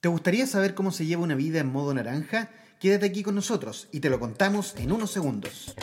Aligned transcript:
¿Te 0.00 0.08
gustaría 0.08 0.46
saber 0.46 0.74
cómo 0.74 0.92
se 0.92 1.04
lleva 1.04 1.22
una 1.22 1.34
vida 1.34 1.60
en 1.60 1.70
modo 1.70 1.92
naranja? 1.92 2.48
Quédate 2.78 3.04
aquí 3.04 3.22
con 3.22 3.34
nosotros 3.34 3.86
y 3.92 4.00
te 4.00 4.08
lo 4.08 4.18
contamos 4.18 4.74
en 4.78 4.92
unos 4.92 5.10
segundos. 5.10 5.74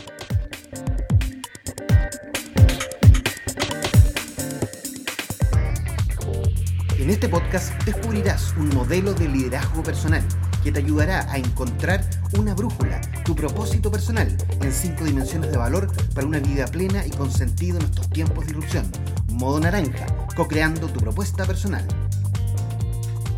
En 6.97 7.11
este 7.11 7.29
podcast 7.29 7.71
descubrirás 7.83 8.55
un 8.57 8.69
modelo 8.69 9.13
de 9.13 9.29
liderazgo 9.29 9.83
personal 9.83 10.23
que 10.63 10.71
te 10.71 10.79
ayudará 10.79 11.31
a 11.31 11.37
encontrar 11.37 12.03
una 12.39 12.55
brújula, 12.55 12.99
tu 13.23 13.35
propósito 13.35 13.91
personal 13.91 14.35
en 14.61 14.73
cinco 14.73 15.05
dimensiones 15.05 15.51
de 15.51 15.57
valor 15.57 15.91
para 16.15 16.25
una 16.25 16.39
vida 16.39 16.65
plena 16.65 17.05
y 17.05 17.11
con 17.11 17.31
sentido 17.31 17.77
en 17.77 17.85
estos 17.85 18.09
tiempos 18.09 18.47
de 18.47 18.53
irrupción. 18.53 18.91
Modo 19.33 19.59
naranja, 19.59 20.07
co-creando 20.35 20.87
tu 20.87 20.99
propuesta 20.99 21.45
personal. 21.45 21.85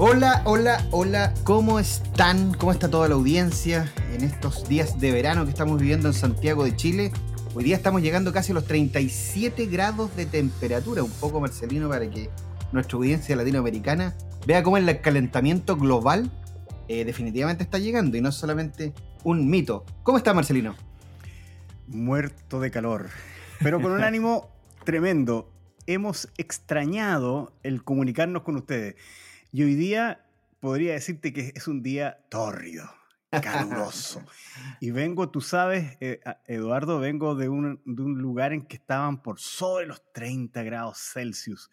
Hola, 0.02 0.44
hola, 0.46 0.88
hola, 0.92 1.34
¿cómo 1.44 1.78
están? 1.78 2.54
¿Cómo 2.54 2.72
está 2.72 2.90
toda 2.90 3.10
la 3.10 3.16
audiencia 3.16 3.92
en 4.14 4.24
estos 4.24 4.70
días 4.70 4.98
de 4.98 5.12
verano 5.12 5.44
que 5.44 5.52
estamos 5.52 5.78
viviendo 5.78 6.08
en 6.08 6.14
Santiago 6.14 6.64
de 6.64 6.74
Chile? 6.74 7.12
Hoy 7.54 7.66
día 7.66 7.76
estamos 7.76 8.02
llegando 8.02 8.32
casi 8.32 8.54
a 8.54 8.56
los 8.56 8.64
37 8.64 9.66
grados 9.66 10.16
de 10.16 10.26
temperatura, 10.26 11.04
un 11.04 11.12
poco 11.12 11.42
Marcelino 11.42 11.90
para 11.90 12.10
que 12.10 12.30
nuestra 12.72 12.96
audiencia 12.96 13.36
latinoamericana 13.36 14.16
vea 14.48 14.64
cómo 14.64 14.78
el 14.78 15.02
calentamiento 15.02 15.76
global 15.76 16.32
eh, 16.88 17.04
definitivamente 17.04 17.64
está 17.64 17.78
llegando 17.78 18.16
y 18.16 18.22
no 18.22 18.30
es 18.30 18.36
solamente 18.36 18.94
un 19.26 19.50
mito. 19.50 19.84
¿Cómo 20.04 20.18
está 20.18 20.34
Marcelino? 20.34 20.78
Muerto 21.88 22.62
de 22.62 22.72
calor, 22.72 23.10
pero 23.62 23.82
con 23.82 23.92
un 23.92 24.04
ánimo 24.06 24.48
tremendo. 24.86 25.52
Hemos 25.88 26.30
extrañado 26.38 27.52
el 27.64 27.84
comunicarnos 27.84 28.44
con 28.44 28.56
ustedes. 28.56 28.96
Y 29.52 29.64
hoy 29.64 29.74
día 29.74 30.26
podría 30.60 30.94
decirte 30.94 31.34
que 31.34 31.54
es 31.56 31.68
un 31.68 31.82
día 31.82 32.20
tórrido, 32.30 32.88
caluroso. 33.32 34.24
y 34.80 34.92
vengo, 34.92 35.30
tú 35.30 35.42
sabes, 35.42 35.98
eh, 36.02 36.20
Eduardo, 36.46 37.00
vengo 37.00 37.34
de 37.34 37.50
un, 37.50 37.82
de 37.84 38.04
un 38.04 38.20
lugar 38.22 38.54
en 38.54 38.68
que 38.68 38.76
estaban 38.76 39.24
por 39.24 39.40
sobre 39.40 39.88
los 39.88 40.04
30 40.14 40.62
grados 40.62 41.00
Celsius. 41.00 41.72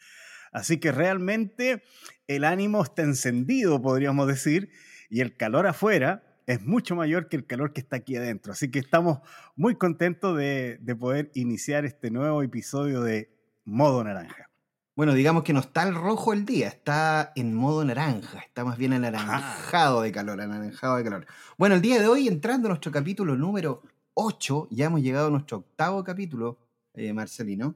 Así 0.53 0.79
que 0.79 0.91
realmente 0.91 1.83
el 2.27 2.45
ánimo 2.45 2.83
está 2.83 3.03
encendido, 3.03 3.83
podríamos 3.83 4.27
decir, 4.27 4.71
y 5.11 5.21
el 5.21 5.37
calor 5.37 5.67
afuera 5.67 6.23
es 6.47 6.63
mucho 6.63 6.97
mayor 6.97 7.29
que 7.29 7.37
el 7.37 7.47
calor 7.47 7.75
que 7.75 7.83
está 7.83 7.97
aquí 7.97 8.17
adentro. 8.17 8.53
Así 8.53 8.71
que 8.71 8.79
estamos 8.79 9.19
muy 9.55 9.75
contentos 9.75 10.39
de, 10.39 10.79
de 10.81 10.97
poder 10.97 11.31
iniciar 11.35 11.85
este 11.85 12.11
nuevo 12.11 12.43
episodio 12.43 13.03
de 13.03 13.37
Modo 13.65 14.03
Naranja. 14.03 14.49
Bueno, 14.97 15.13
digamos 15.13 15.43
que 15.43 15.53
no 15.53 15.61
está 15.61 15.87
el 15.87 15.95
rojo 15.95 16.33
el 16.33 16.47
día, 16.47 16.69
está 16.69 17.31
en 17.37 17.53
modo 17.53 17.85
naranja, 17.85 18.39
está 18.39 18.65
más 18.65 18.79
bien 18.79 18.95
anaranjado 18.95 20.01
de 20.01 20.11
calor, 20.11 20.41
anaranjado 20.41 20.97
de 20.97 21.05
calor. 21.05 21.27
Bueno, 21.59 21.75
el 21.75 21.83
día 21.83 22.01
de 22.01 22.07
hoy, 22.07 22.29
entrando 22.29 22.69
a 22.69 22.71
nuestro 22.71 22.91
capítulo 22.91 23.37
número 23.37 23.83
8, 24.15 24.69
ya 24.71 24.87
hemos 24.87 25.03
llegado 25.03 25.27
a 25.27 25.31
nuestro 25.31 25.59
octavo 25.59 26.03
capítulo, 26.03 26.59
eh, 26.95 27.13
Marcelino, 27.13 27.75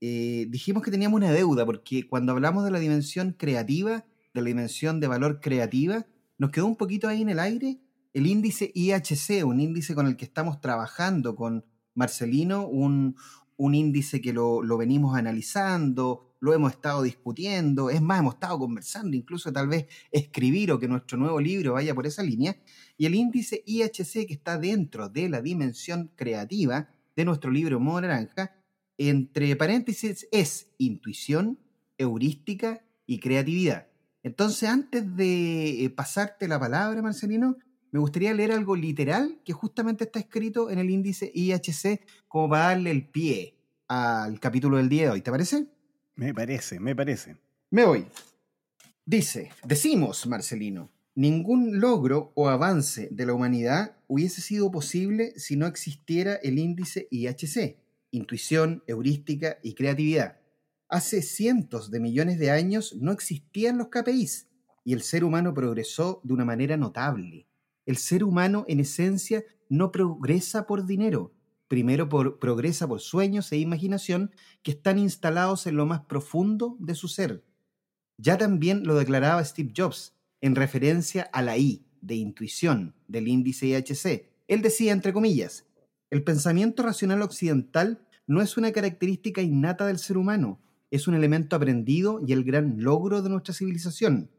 eh, 0.00 0.46
dijimos 0.50 0.84
que 0.84 0.92
teníamos 0.92 1.16
una 1.16 1.32
deuda, 1.32 1.66
porque 1.66 2.06
cuando 2.06 2.30
hablamos 2.30 2.64
de 2.64 2.70
la 2.70 2.78
dimensión 2.78 3.32
creativa, 3.32 4.04
de 4.32 4.40
la 4.40 4.46
dimensión 4.46 5.00
de 5.00 5.08
valor 5.08 5.40
creativa, 5.40 6.06
nos 6.38 6.52
quedó 6.52 6.66
un 6.66 6.76
poquito 6.76 7.08
ahí 7.08 7.22
en 7.22 7.30
el 7.30 7.40
aire 7.40 7.80
el 8.12 8.28
índice 8.28 8.70
IHC, 8.72 9.44
un 9.44 9.58
índice 9.58 9.96
con 9.96 10.06
el 10.06 10.16
que 10.16 10.26
estamos 10.26 10.60
trabajando 10.60 11.34
con 11.34 11.64
Marcelino, 11.94 12.68
un, 12.68 13.16
un 13.56 13.74
índice 13.74 14.20
que 14.20 14.32
lo, 14.32 14.62
lo 14.62 14.76
venimos 14.76 15.16
analizando, 15.16 16.31
lo 16.42 16.52
hemos 16.52 16.72
estado 16.72 17.02
discutiendo, 17.02 17.88
es 17.88 18.02
más, 18.02 18.18
hemos 18.18 18.34
estado 18.34 18.58
conversando, 18.58 19.16
incluso 19.16 19.52
tal 19.52 19.68
vez 19.68 19.86
escribir 20.10 20.72
o 20.72 20.78
que 20.80 20.88
nuestro 20.88 21.16
nuevo 21.16 21.40
libro 21.40 21.74
vaya 21.74 21.94
por 21.94 22.04
esa 22.04 22.24
línea, 22.24 22.56
y 22.98 23.06
el 23.06 23.14
índice 23.14 23.62
IHC 23.64 24.26
que 24.26 24.34
está 24.34 24.58
dentro 24.58 25.08
de 25.08 25.28
la 25.28 25.40
dimensión 25.40 26.10
creativa 26.16 26.88
de 27.14 27.24
nuestro 27.24 27.48
libro 27.48 27.78
Modo 27.78 28.00
Naranja, 28.00 28.56
entre 28.98 29.54
paréntesis 29.54 30.26
es 30.32 30.68
intuición, 30.78 31.60
heurística 31.96 32.84
y 33.06 33.20
creatividad. 33.20 33.86
Entonces, 34.24 34.68
antes 34.68 35.14
de 35.14 35.84
eh, 35.84 35.90
pasarte 35.90 36.48
la 36.48 36.58
palabra, 36.58 37.02
Marcelino, 37.02 37.56
me 37.92 38.00
gustaría 38.00 38.34
leer 38.34 38.50
algo 38.50 38.74
literal 38.74 39.40
que 39.44 39.52
justamente 39.52 40.04
está 40.04 40.18
escrito 40.18 40.70
en 40.70 40.80
el 40.80 40.90
índice 40.90 41.30
IHC 41.32 42.00
como 42.26 42.48
para 42.48 42.70
darle 42.70 42.90
el 42.90 43.08
pie 43.08 43.60
al 43.86 44.40
capítulo 44.40 44.78
del 44.78 44.88
día 44.88 45.04
de 45.04 45.10
hoy. 45.10 45.20
¿Te 45.20 45.30
parece? 45.30 45.68
Me 46.14 46.34
parece, 46.34 46.78
me 46.78 46.94
parece. 46.94 47.36
Me 47.70 47.84
voy. 47.84 48.06
Dice, 49.04 49.50
decimos, 49.64 50.26
Marcelino, 50.26 50.90
ningún 51.14 51.80
logro 51.80 52.32
o 52.34 52.48
avance 52.48 53.08
de 53.10 53.26
la 53.26 53.32
humanidad 53.32 53.96
hubiese 54.06 54.40
sido 54.40 54.70
posible 54.70 55.32
si 55.38 55.56
no 55.56 55.66
existiera 55.66 56.34
el 56.36 56.58
índice 56.58 57.08
IHC, 57.10 57.78
intuición, 58.10 58.84
heurística 58.86 59.58
y 59.62 59.74
creatividad. 59.74 60.38
Hace 60.88 61.22
cientos 61.22 61.90
de 61.90 62.00
millones 62.00 62.38
de 62.38 62.50
años 62.50 62.94
no 63.00 63.12
existían 63.12 63.78
los 63.78 63.88
KPIs 63.88 64.48
y 64.84 64.92
el 64.92 65.02
ser 65.02 65.24
humano 65.24 65.54
progresó 65.54 66.20
de 66.22 66.34
una 66.34 66.44
manera 66.44 66.76
notable. 66.76 67.48
El 67.86 67.96
ser 67.96 68.22
humano 68.22 68.64
en 68.68 68.80
esencia 68.80 69.42
no 69.68 69.90
progresa 69.90 70.66
por 70.66 70.86
dinero, 70.86 71.32
primero 71.72 72.06
por, 72.10 72.38
progresa 72.38 72.86
por 72.86 73.00
sueños 73.00 73.50
e 73.50 73.56
imaginación 73.56 74.30
que 74.62 74.72
están 74.72 74.98
instalados 74.98 75.66
en 75.66 75.76
lo 75.76 75.86
más 75.86 76.00
profundo 76.00 76.76
de 76.78 76.94
su 76.94 77.08
ser. 77.08 77.46
Ya 78.18 78.36
también 78.36 78.84
lo 78.84 78.94
declaraba 78.94 79.42
Steve 79.42 79.72
Jobs 79.74 80.14
en 80.42 80.54
referencia 80.54 81.22
a 81.32 81.40
la 81.40 81.56
I 81.56 81.86
de 82.02 82.16
intuición 82.16 82.94
del 83.08 83.26
índice 83.26 83.68
IHC. 83.68 84.28
Él 84.48 84.60
decía, 84.60 84.92
entre 84.92 85.14
comillas, 85.14 85.64
el 86.10 86.22
pensamiento 86.22 86.82
racional 86.82 87.22
occidental 87.22 88.06
no 88.26 88.42
es 88.42 88.58
una 88.58 88.70
característica 88.70 89.40
innata 89.40 89.86
del 89.86 89.98
ser 89.98 90.18
humano, 90.18 90.60
es 90.90 91.08
un 91.08 91.14
elemento 91.14 91.56
aprendido 91.56 92.20
y 92.22 92.34
el 92.34 92.44
gran 92.44 92.82
logro 92.82 93.22
de 93.22 93.30
nuestra 93.30 93.54
civilización. 93.54 94.30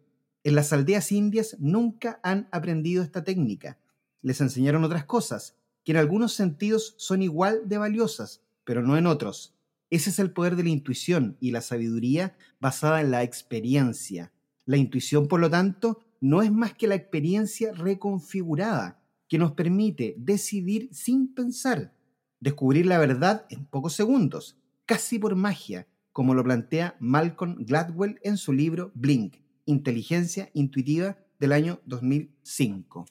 En 0.43 0.53
las 0.53 0.71
aldeas 0.71 1.11
indias 1.11 1.57
nunca 1.57 2.19
han 2.21 2.47
aprendido 2.51 3.01
esta 3.01 3.23
técnica. 3.23 3.79
Les 4.21 4.39
enseñaron 4.39 4.83
otras 4.83 5.05
cosas, 5.05 5.57
que 5.83 5.91
en 5.91 5.97
algunos 5.97 6.33
sentidos 6.33 6.95
son 6.97 7.21
igual 7.21 7.61
de 7.65 7.77
valiosas, 7.77 8.41
pero 8.63 8.81
no 8.81 8.97
en 8.97 9.07
otros. 9.07 9.55
Ese 9.89 10.09
es 10.09 10.19
el 10.19 10.31
poder 10.31 10.55
de 10.55 10.63
la 10.63 10.69
intuición 10.69 11.37
y 11.39 11.51
la 11.51 11.61
sabiduría 11.61 12.35
basada 12.59 13.01
en 13.01 13.11
la 13.11 13.23
experiencia. 13.23 14.31
La 14.65 14.77
intuición, 14.77 15.27
por 15.27 15.39
lo 15.39 15.49
tanto, 15.49 15.99
no 16.19 16.41
es 16.41 16.51
más 16.51 16.73
que 16.73 16.87
la 16.87 16.95
experiencia 16.95 17.73
reconfigurada, 17.73 19.01
que 19.27 19.37
nos 19.37 19.51
permite 19.51 20.15
decidir 20.17 20.89
sin 20.93 21.33
pensar, 21.33 21.93
descubrir 22.39 22.85
la 22.85 22.97
verdad 22.97 23.45
en 23.49 23.65
pocos 23.65 23.93
segundos, 23.93 24.57
casi 24.85 25.19
por 25.19 25.35
magia, 25.35 25.87
como 26.11 26.33
lo 26.33 26.43
plantea 26.43 26.95
Malcolm 26.99 27.57
Gladwell 27.59 28.19
en 28.23 28.37
su 28.37 28.53
libro 28.53 28.91
Blink, 28.95 29.35
Inteligencia 29.65 30.49
Intuitiva 30.53 31.17
del 31.39 31.51
año 31.51 31.81
2005. 31.85 33.05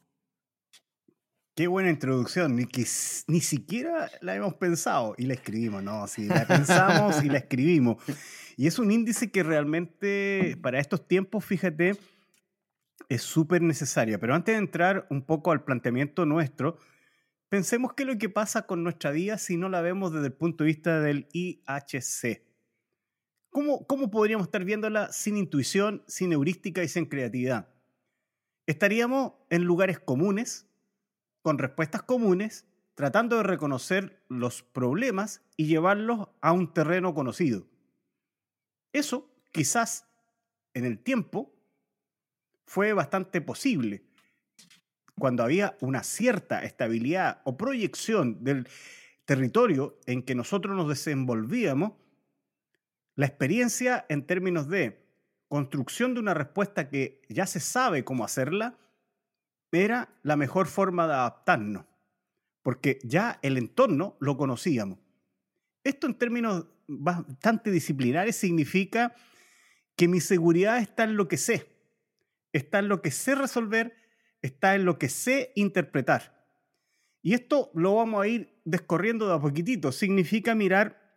Qué 1.55 1.67
buena 1.67 1.91
introducción, 1.91 2.57
ni, 2.57 2.65
que, 2.65 2.87
ni 3.27 3.43
siquiera 3.43 4.11
la 4.23 4.35
hemos 4.35 4.55
pensado 4.55 5.15
y 5.19 5.27
la 5.27 5.35
escribimos, 5.35 5.83
no, 5.83 6.07
sí, 6.07 6.25
la 6.25 6.47
pensamos 6.47 7.23
y 7.23 7.29
la 7.29 7.39
escribimos. 7.39 8.03
Y 8.57 8.67
es 8.67 8.79
un 8.79 8.91
índice 8.91 9.31
que 9.31 9.43
realmente 9.43 10.57
para 10.63 10.81
estos 10.81 11.07
tiempos, 11.07 11.45
fíjate, 11.45 11.99
es 13.11 13.21
súper 13.21 13.61
necesaria. 13.61 14.19
Pero 14.19 14.35
antes 14.35 14.55
de 14.55 14.61
entrar 14.61 15.07
un 15.11 15.21
poco 15.21 15.53
al 15.53 15.63
planteamiento 15.63 16.25
nuestro, 16.25 16.79
pensemos 17.51 17.93
qué 17.93 18.05
es 18.05 18.09
lo 18.09 18.17
que 18.17 18.31
pasa 18.31 18.67
con 18.67 18.83
nuestra 18.83 19.11
vida 19.11 19.37
si 19.37 19.59
no 19.59 19.69
la 19.69 19.83
vemos 19.83 20.11
desde 20.11 20.29
el 20.29 20.33
punto 20.33 20.65
de 20.65 20.69
vista 20.69 21.01
del 21.01 21.29
IHC. 21.35 22.43
¿Cómo, 23.51 23.87
cómo 23.87 24.11
podríamos 24.11 24.47
estar 24.47 24.65
viéndola 24.65 25.13
sin 25.13 25.37
intuición, 25.37 26.03
sin 26.07 26.33
heurística 26.33 26.83
y 26.83 26.89
sin 26.89 27.05
creatividad? 27.05 27.69
Estaríamos 28.67 29.33
en 29.51 29.65
lugares 29.65 29.99
comunes, 29.99 30.67
con 31.43 31.59
respuestas 31.59 32.03
comunes, 32.03 32.67
tratando 32.95 33.37
de 33.37 33.43
reconocer 33.43 34.23
los 34.29 34.63
problemas 34.63 35.43
y 35.57 35.67
llevarlos 35.67 36.29
a 36.41 36.53
un 36.53 36.73
terreno 36.73 37.15
conocido. 37.15 37.67
Eso 38.93 39.31
quizás 39.51 40.07
en 40.75 40.85
el 40.85 40.99
tiempo 40.99 41.53
fue 42.65 42.93
bastante 42.93 43.41
posible. 43.41 44.05
Cuando 45.19 45.43
había 45.43 45.77
una 45.81 46.03
cierta 46.03 46.63
estabilidad 46.65 47.43
o 47.45 47.57
proyección 47.57 48.45
del 48.45 48.69
territorio 49.25 49.99
en 50.07 50.23
que 50.23 50.35
nosotros 50.35 50.77
nos 50.77 50.89
desenvolvíamos, 50.89 51.93
la 53.15 53.27
experiencia 53.27 54.07
en 54.09 54.27
términos 54.27 54.69
de 54.69 55.07
construcción 55.49 56.15
de 56.15 56.21
una 56.21 56.35
respuesta 56.35 56.89
que 56.89 57.21
ya 57.29 57.47
se 57.47 57.61
sabe 57.61 58.05
cómo 58.05 58.25
hacerla 58.25 58.79
era 59.73 60.11
la 60.23 60.37
mejor 60.37 60.67
forma 60.67 61.07
de 61.07 61.15
adaptarnos, 61.15 61.85
porque 62.63 62.99
ya 63.03 63.39
el 63.43 63.57
entorno 63.57 64.17
lo 64.21 64.37
conocíamos. 64.37 64.99
Esto 65.83 66.07
en 66.07 66.15
términos 66.15 66.67
bastante 66.87 67.71
disciplinares 67.71 68.37
significa 68.37 69.15
que 69.97 70.09
mi 70.09 70.21
seguridad 70.21 70.79
está 70.79 71.05
en 71.05 71.17
lo 71.17 71.29
que 71.29 71.39
sé, 71.39 71.67
está 72.53 72.79
en 72.79 72.89
lo 72.89 73.03
que 73.03 73.11
sé 73.11 73.35
resolver, 73.35 73.97
está 74.43 74.75
en 74.75 74.85
lo 74.85 74.99
que 74.99 75.09
sé 75.09 75.53
interpretar. 75.55 76.47
Y 77.23 77.35
esto 77.35 77.71
lo 77.75 77.95
vamos 77.95 78.23
a 78.23 78.27
ir 78.27 78.61
descorriendo 78.65 79.29
de 79.29 79.35
a 79.35 79.41
poquitito. 79.41 79.93
Significa 79.93 80.55
mirar 80.55 81.15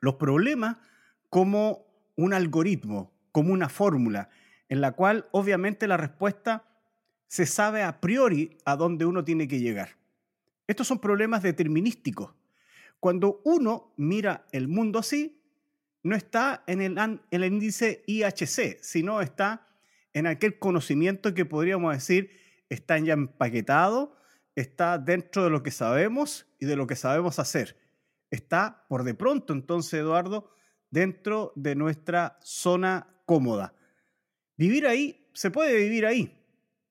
los 0.00 0.14
problemas 0.14 0.76
como 1.28 1.86
un 2.16 2.32
algoritmo, 2.32 3.12
como 3.32 3.52
una 3.52 3.68
fórmula, 3.68 4.30
en 4.68 4.80
la 4.80 4.92
cual 4.92 5.28
obviamente 5.32 5.88
la 5.88 5.96
respuesta 5.96 6.71
se 7.32 7.46
sabe 7.46 7.82
a 7.82 7.98
priori 7.98 8.58
a 8.66 8.76
dónde 8.76 9.06
uno 9.06 9.24
tiene 9.24 9.48
que 9.48 9.58
llegar. 9.58 9.96
Estos 10.66 10.86
son 10.86 10.98
problemas 10.98 11.42
determinísticos. 11.42 12.34
Cuando 13.00 13.40
uno 13.46 13.94
mira 13.96 14.44
el 14.52 14.68
mundo 14.68 14.98
así, 14.98 15.42
no 16.02 16.14
está 16.14 16.62
en 16.66 16.82
el, 16.82 16.98
en 16.98 17.20
el 17.30 17.44
índice 17.44 18.04
IHC, 18.06 18.82
sino 18.82 19.22
está 19.22 19.66
en 20.12 20.26
aquel 20.26 20.58
conocimiento 20.58 21.32
que 21.32 21.46
podríamos 21.46 21.94
decir 21.94 22.38
está 22.68 22.98
ya 22.98 23.14
empaquetado, 23.14 24.14
está 24.54 24.98
dentro 24.98 25.44
de 25.44 25.48
lo 25.48 25.62
que 25.62 25.70
sabemos 25.70 26.46
y 26.60 26.66
de 26.66 26.76
lo 26.76 26.86
que 26.86 26.96
sabemos 26.96 27.38
hacer. 27.38 27.78
Está 28.30 28.84
por 28.90 29.04
de 29.04 29.14
pronto, 29.14 29.54
entonces, 29.54 29.94
Eduardo, 29.94 30.54
dentro 30.90 31.54
de 31.56 31.76
nuestra 31.76 32.38
zona 32.42 33.08
cómoda. 33.24 33.74
Vivir 34.58 34.86
ahí, 34.86 35.26
se 35.32 35.50
puede 35.50 35.74
vivir 35.78 36.04
ahí. 36.04 36.41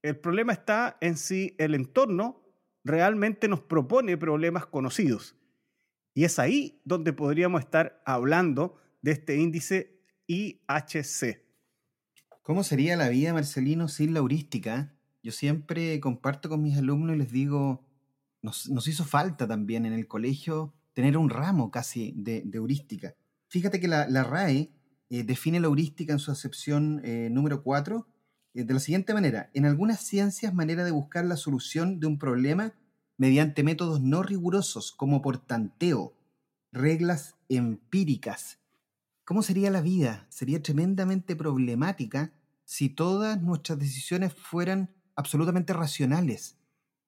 El 0.02 0.18
problema 0.20 0.54
está 0.54 0.98
en 1.02 1.18
si 1.18 1.56
el 1.60 1.76
entorno 1.76 2.42
realmente 2.84 3.48
nos 3.48 3.62
propone 3.62 4.18
problemas 4.18 4.66
conocidos. 4.66 5.36
Y 6.14 6.24
es 6.24 6.40
ahí 6.40 6.82
donde 6.84 7.14
podríamos 7.14 7.62
estar 7.62 8.02
hablando 8.06 8.76
de 9.02 9.12
este 9.12 9.38
índice 9.38 10.02
IHC. 10.28 11.46
¿Cómo 12.42 12.64
sería 12.64 12.98
la 12.98 13.10
vida, 13.10 13.34
Marcelino, 13.34 13.88
sin 13.88 14.14
la 14.14 14.20
heurística? 14.20 14.96
Yo 15.24 15.32
siempre 15.32 16.00
comparto 16.00 16.50
con 16.50 16.64
mis 16.64 16.78
alumnos 16.78 17.16
y 17.16 17.20
les 17.20 17.32
digo, 17.32 17.86
nos, 18.42 18.88
hizo 18.88 19.06
falta 19.06 19.48
también 19.48 19.86
en 19.86 19.94
el 19.94 20.08
colegio 20.08 20.74
tener 20.94 21.16
un 21.18 21.30
ramo 21.30 21.70
casi 21.70 22.14
de, 22.18 22.44
heurística. 22.52 23.16
Fíjate 23.48 23.80
que 23.80 23.88
la, 23.88 24.24
RAE 24.24 24.74
eh, 25.10 25.24
define 25.24 25.60
la 25.60 25.68
heurística 25.68 26.12
en 26.12 26.20
su 26.20 26.32
acepción 26.32 27.02
eh, 27.04 27.30
número 27.30 27.64
4 27.64 28.08
eh, 28.08 28.11
de 28.54 28.74
la 28.74 28.80
siguiente 28.80 29.14
manera. 29.14 29.50
En 29.54 29.66
algunas 29.66 30.02
ciencias, 30.02 30.54
manera 30.54 30.84
de 30.84 30.92
buscar 30.92 31.26
la 31.26 31.38
solución 31.38 32.00
de 32.00 32.08
un 32.08 32.20
problema 32.20 32.74
mediante 33.18 33.64
métodos 33.64 34.02
no 34.02 34.24
rigurosos 34.24 34.92
como 34.92 35.22
por 35.22 35.38
tanteo, 35.38 36.14
reglas 36.72 37.36
empíricas. 37.50 38.60
¿Cómo 39.26 39.44
sería 39.44 39.70
la 39.70 39.82
vida? 39.82 40.26
Sería 40.30 40.62
tremendamente 40.62 41.36
problemática 41.36 42.34
si 42.66 42.90
todas 42.90 43.42
nuestras 43.42 43.80
decisiones 43.80 44.34
fueran 44.34 44.90
absolutamente 45.16 45.74
racionales, 45.74 46.58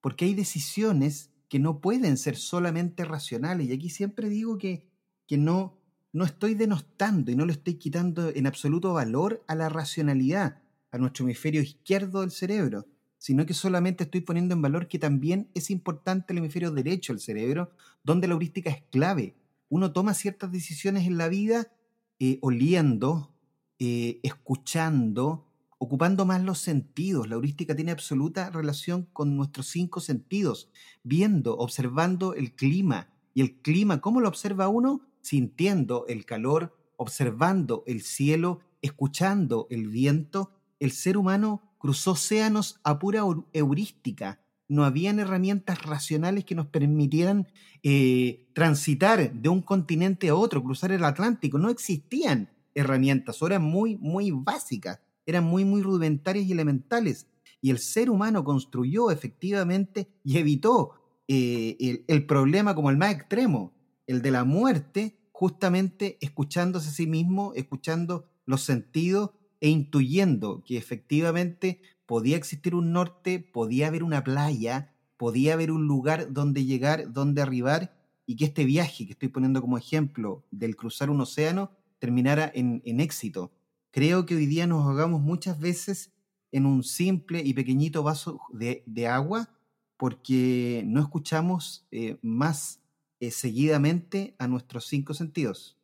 porque 0.02 0.26
hay 0.26 0.34
decisiones 0.34 1.32
que 1.50 1.60
no 1.60 1.82
pueden 1.82 2.18
ser 2.18 2.36
solamente 2.36 3.06
racionales. 3.06 3.68
Y 3.68 3.74
aquí 3.74 3.90
siempre 3.90 4.30
digo 4.30 4.58
que, 4.58 4.90
que 5.28 5.38
no, 5.38 5.78
no 6.12 6.26
estoy 6.26 6.56
denostando 6.56 7.32
y 7.32 7.36
no 7.36 7.46
le 7.46 7.54
estoy 7.54 7.76
quitando 7.76 8.30
en 8.30 8.48
absoluto 8.48 8.94
valor 8.94 9.44
a 9.48 9.56
la 9.56 9.70
racionalidad, 9.70 10.63
a 10.94 11.00
nuestro 11.00 11.26
hemisferio 11.26 11.62
izquierdo 11.62 12.22
del 12.22 12.30
cerebro, 12.30 12.86
sino 13.18 13.46
que 13.48 13.56
solamente 13.56 14.04
estoy 14.04 14.22
poniendo 14.22 14.54
en 14.54 14.62
valor 14.62 14.88
que 14.88 15.00
también 15.00 15.50
es 15.56 15.72
importante 15.72 16.34
el 16.34 16.38
hemisferio 16.38 16.72
derecho 16.72 17.14
del 17.14 17.20
cerebro, 17.20 17.72
donde 18.04 18.28
la 18.28 18.36
heurística 18.36 18.70
es 18.70 18.84
clave. 18.92 19.36
Uno 19.70 19.92
toma 19.92 20.14
ciertas 20.14 20.52
decisiones 20.52 21.08
en 21.08 21.18
la 21.18 21.30
vida 21.30 21.72
eh, 22.20 22.38
oliendo, 22.42 23.34
eh, 23.80 24.20
escuchando, 24.22 25.48
ocupando 25.80 26.26
más 26.26 26.44
los 26.44 26.60
sentidos. 26.60 27.28
La 27.28 27.36
heurística 27.36 27.76
tiene 27.76 27.92
absoluta 27.92 28.52
relación 28.52 29.08
con 29.14 29.36
nuestros 29.36 29.66
cinco 29.68 30.00
sentidos, 30.00 30.70
viendo, 31.02 31.58
observando 31.58 32.36
el 32.36 32.54
clima. 32.54 33.10
Y 33.34 33.42
el 33.42 33.62
clima, 33.62 34.00
¿cómo 34.00 34.22
lo 34.22 34.28
observa 34.28 34.68
uno? 34.68 35.02
Sintiendo 35.22 36.06
el 36.08 36.26
calor, 36.26 36.78
observando 36.98 37.84
el 37.88 38.04
cielo, 38.04 38.60
escuchando 38.84 39.66
el 39.72 39.88
viento. 39.88 40.52
El 40.84 40.92
ser 40.92 41.18
humano 41.18 41.62
cruzó 41.78 42.12
océanos 42.12 42.80
a 42.84 43.00
pura 43.00 43.22
heurística. 43.54 44.42
No 44.68 44.84
habían 44.84 45.20
herramientas 45.20 45.82
racionales 45.82 46.44
que 46.44 46.56
nos 46.56 46.68
permitieran 46.68 47.48
eh, 47.84 48.50
transitar 48.54 49.32
de 49.32 49.50
un 49.50 49.62
continente 49.62 50.28
a 50.30 50.36
otro, 50.36 50.62
cruzar 50.62 50.92
el 50.92 51.06
Atlántico. 51.06 51.58
No 51.58 51.70
existían 51.70 52.50
herramientas, 52.76 53.42
eran 53.42 53.64
muy, 53.64 53.98
muy 53.98 54.32
básicas 54.32 55.00
eran 55.26 55.46
muy, 55.46 55.66
muy 55.66 55.82
rudimentarias 55.82 56.46
y 56.46 56.52
elementales. 56.52 57.28
Y 57.62 57.70
el 57.70 57.80
ser 57.80 58.10
humano 58.10 58.44
construyó 58.44 59.10
efectivamente 59.10 60.10
y 60.24 60.38
evitó 60.38 60.96
eh, 61.28 62.04
el, 62.08 62.26
problema 62.26 62.76
como 62.76 62.90
el 62.90 62.98
más 62.98 63.14
extremo, 63.14 63.74
el 64.06 64.22
de 64.22 64.32
la 64.32 64.44
muerte, 64.44 65.18
justamente 65.32 66.18
escuchándose 66.20 66.90
a 66.90 66.92
sí 66.92 67.08
mismo, 67.08 67.54
escuchando 67.56 68.26
los 68.46 68.62
sentidos 68.62 69.32
e 69.64 69.70
intuyendo 69.70 70.62
que 70.68 70.76
efectivamente 70.76 71.80
podía 72.06 72.36
existir 72.36 72.76
un 72.76 72.92
norte, 72.92 73.40
podía 73.40 73.88
haber 73.88 74.04
una 74.04 74.24
playa, 74.24 74.94
podía 75.16 75.54
haber 75.54 75.72
un 75.72 75.88
lugar 75.88 76.34
donde 76.34 76.66
llegar, 76.66 77.14
donde 77.14 77.42
arribar, 77.42 77.96
y 78.26 78.36
que 78.36 78.44
este 78.44 78.66
viaje 78.66 79.06
que 79.06 79.14
estoy 79.14 79.30
poniendo 79.30 79.62
como 79.62 79.78
ejemplo 79.78 80.44
del 80.52 80.76
cruzar 80.76 81.10
un 81.10 81.22
océano 81.22 81.72
terminara 82.00 82.52
en, 82.54 82.82
en 82.86 83.00
éxito 83.00 83.54
creo 83.94 84.26
que 84.26 84.36
hoy 84.36 84.48
día 84.48 84.68
nos 84.68 84.84
ahogamos 84.86 85.22
muchas 85.22 85.60
veces 85.60 86.12
en 86.52 86.66
un 86.66 86.84
simple 86.84 87.42
y 87.46 87.54
pequeñito 87.54 88.04
vaso 88.04 88.42
de, 88.52 89.08
agua 89.08 89.50
porque 89.98 90.84
no 90.86 91.00
escuchamos 91.00 91.88
eh, 91.92 92.18
más 92.22 92.82
eh, 93.20 93.32
seguidamente 93.32 94.36
a 94.40 94.48
nuestros 94.48 94.88
cinco 94.88 95.14
sentidos. 95.14 95.78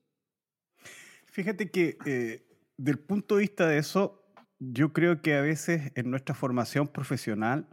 Fíjate 1.27 1.69
que 1.69 1.97
eh, 2.05 2.47
del 2.79 2.97
punto 2.97 3.35
de 3.35 3.41
vista 3.41 3.67
de 3.67 3.77
eso, 3.77 4.23
yo 4.57 4.93
creo 4.93 5.21
que 5.21 5.35
a 5.35 5.41
veces 5.41 5.91
en 5.95 6.09
nuestra 6.09 6.33
formación 6.33 6.87
profesional 6.87 7.67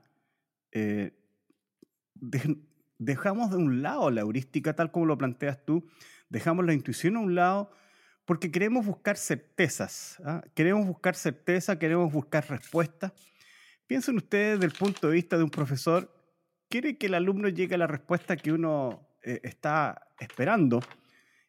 dejamos 2.99 3.51
de 3.51 3.57
un 3.57 3.83
lado 3.83 4.11
la 4.11 4.23
heurística 4.23 4.75
tal 4.75 4.91
como 4.91 5.07
lo 5.07 5.17
planteas 5.17 5.65
tú, 5.65 5.87
dejamos 6.29 6.67
la 6.67 6.75
intuición 6.75 7.17
a 7.17 7.21
un 7.21 7.37
lado 7.37 7.71
porque 8.25 8.51
queremos 8.51 8.85
buscar 8.85 9.17
certezas, 9.17 10.21
¿ah? 10.25 10.43
queremos 10.55 10.85
buscar 10.89 11.15
certeza, 11.15 11.79
queremos 11.79 12.13
buscar 12.13 12.45
respuestas. 12.51 13.13
Piensen 13.87 14.17
ustedes 14.17 14.59
desde 14.59 14.67
el 14.67 14.77
punto 14.77 15.07
de 15.07 15.15
vista 15.15 15.39
de 15.39 15.45
un 15.45 15.51
profesor, 15.51 16.13
quiere 16.69 16.99
que 16.99 17.07
el 17.07 17.15
alumno 17.15 17.49
llegue 17.49 17.77
a 17.77 17.79
la 17.79 17.87
respuesta 17.87 18.37
que 18.37 18.51
uno 18.51 19.09
eh, 19.23 19.41
está 19.45 20.09
esperando. 20.19 20.81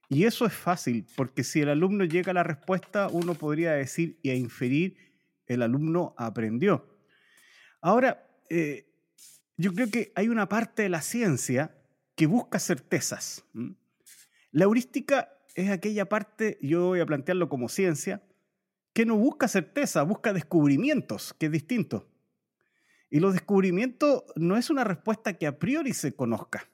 Y 0.10 0.24
eso 0.24 0.46
es 0.46 0.54
fácil, 0.54 1.06
porque 1.16 1.44
si 1.44 1.62
el 1.62 1.70
alumno 1.70 2.06
llega 2.06 2.32
a 2.32 2.34
la 2.34 2.44
respuesta, 2.44 3.10
uno 3.10 3.34
podría 3.34 3.74
decir 3.74 4.20
y 4.22 4.30
a 4.30 4.36
inferir, 4.36 4.96
el 5.48 5.62
alumno 5.62 6.14
aprendió. 6.18 6.86
Ahora, 7.82 8.26
eh, 8.50 8.88
yo 9.58 9.74
creo 9.74 9.90
que 9.90 10.12
hay 10.16 10.30
una 10.30 10.48
parte 10.48 10.84
de 10.84 10.90
la 10.90 11.02
ciencia 11.02 11.76
que 12.16 12.26
busca 12.26 12.60
certezas. 12.60 13.44
La 14.52 14.64
heurística 14.64 15.34
es 15.56 15.70
aquella 15.72 16.08
parte, 16.08 16.58
yo 16.62 16.86
voy 16.86 17.00
a 17.00 17.06
plantearlo 17.06 17.50
como 17.50 17.68
ciencia, 17.68 18.24
que 18.94 19.06
no 19.06 19.16
busca 19.18 19.48
certeza, 19.48 20.04
busca 20.04 20.34
descubrimientos, 20.34 21.34
que 21.34 21.48
es 21.48 21.52
distinto. 21.52 22.10
Y 23.10 23.20
los 23.20 23.34
descubrimientos 23.34 24.24
no 24.36 24.58
es 24.58 24.70
una 24.70 24.84
respuesta 24.84 25.34
que 25.34 25.48
a 25.48 25.60
priori 25.60 25.94
se 25.94 26.16
conozca. 26.16 26.70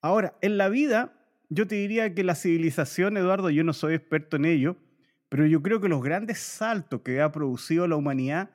Ahora, 0.00 0.36
en 0.40 0.56
la 0.56 0.68
vida, 0.68 1.15
yo 1.48 1.66
te 1.66 1.76
diría 1.76 2.14
que 2.14 2.24
la 2.24 2.34
civilización, 2.34 3.16
Eduardo, 3.16 3.50
yo 3.50 3.64
no 3.64 3.72
soy 3.72 3.94
experto 3.94 4.36
en 4.36 4.44
ello, 4.44 4.76
pero 5.28 5.46
yo 5.46 5.62
creo 5.62 5.80
que 5.80 5.88
los 5.88 6.02
grandes 6.02 6.38
saltos 6.38 7.02
que 7.02 7.20
ha 7.20 7.32
producido 7.32 7.86
la 7.86 7.96
humanidad 7.96 8.50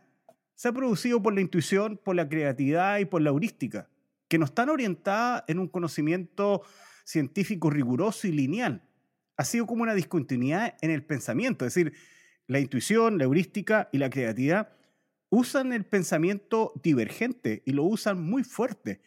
se 0.56 0.68
ha 0.68 0.74
producido 0.74 1.22
por 1.22 1.34
la 1.34 1.42
intuición, 1.42 1.98
por 1.98 2.16
la 2.16 2.30
creatividad 2.30 3.00
y 3.00 3.06
por 3.06 3.22
la 3.22 3.30
heurística, 3.30 3.90
que 4.28 4.38
no 4.38 4.46
están 4.46 4.70
orientadas 4.70 5.44
en 5.48 5.60
un 5.60 5.68
conocimiento 5.68 6.64
científico 7.04 7.70
riguroso 7.70 8.28
y 8.28 8.32
lineal, 8.32 8.84
ha 9.38 9.44
sido 9.44 9.66
como 9.66 9.84
una 9.84 9.96
discontinuidad 9.96 10.76
en 10.82 10.92
el 10.92 11.04
pensamiento, 11.04 11.66
es 11.66 11.74
decir, 11.74 11.94
la 12.48 12.60
intuición, 12.60 13.18
la 13.18 13.24
heurística 13.24 13.90
y 13.92 13.98
la 13.98 14.10
creatividad 14.10 14.70
usan 15.30 15.74
el 15.74 15.86
pensamiento 15.86 16.74
divergente 16.84 17.64
y 17.66 17.72
lo 17.72 17.84
usan 17.84 18.22
muy 18.22 18.44
fuerte 18.44 19.02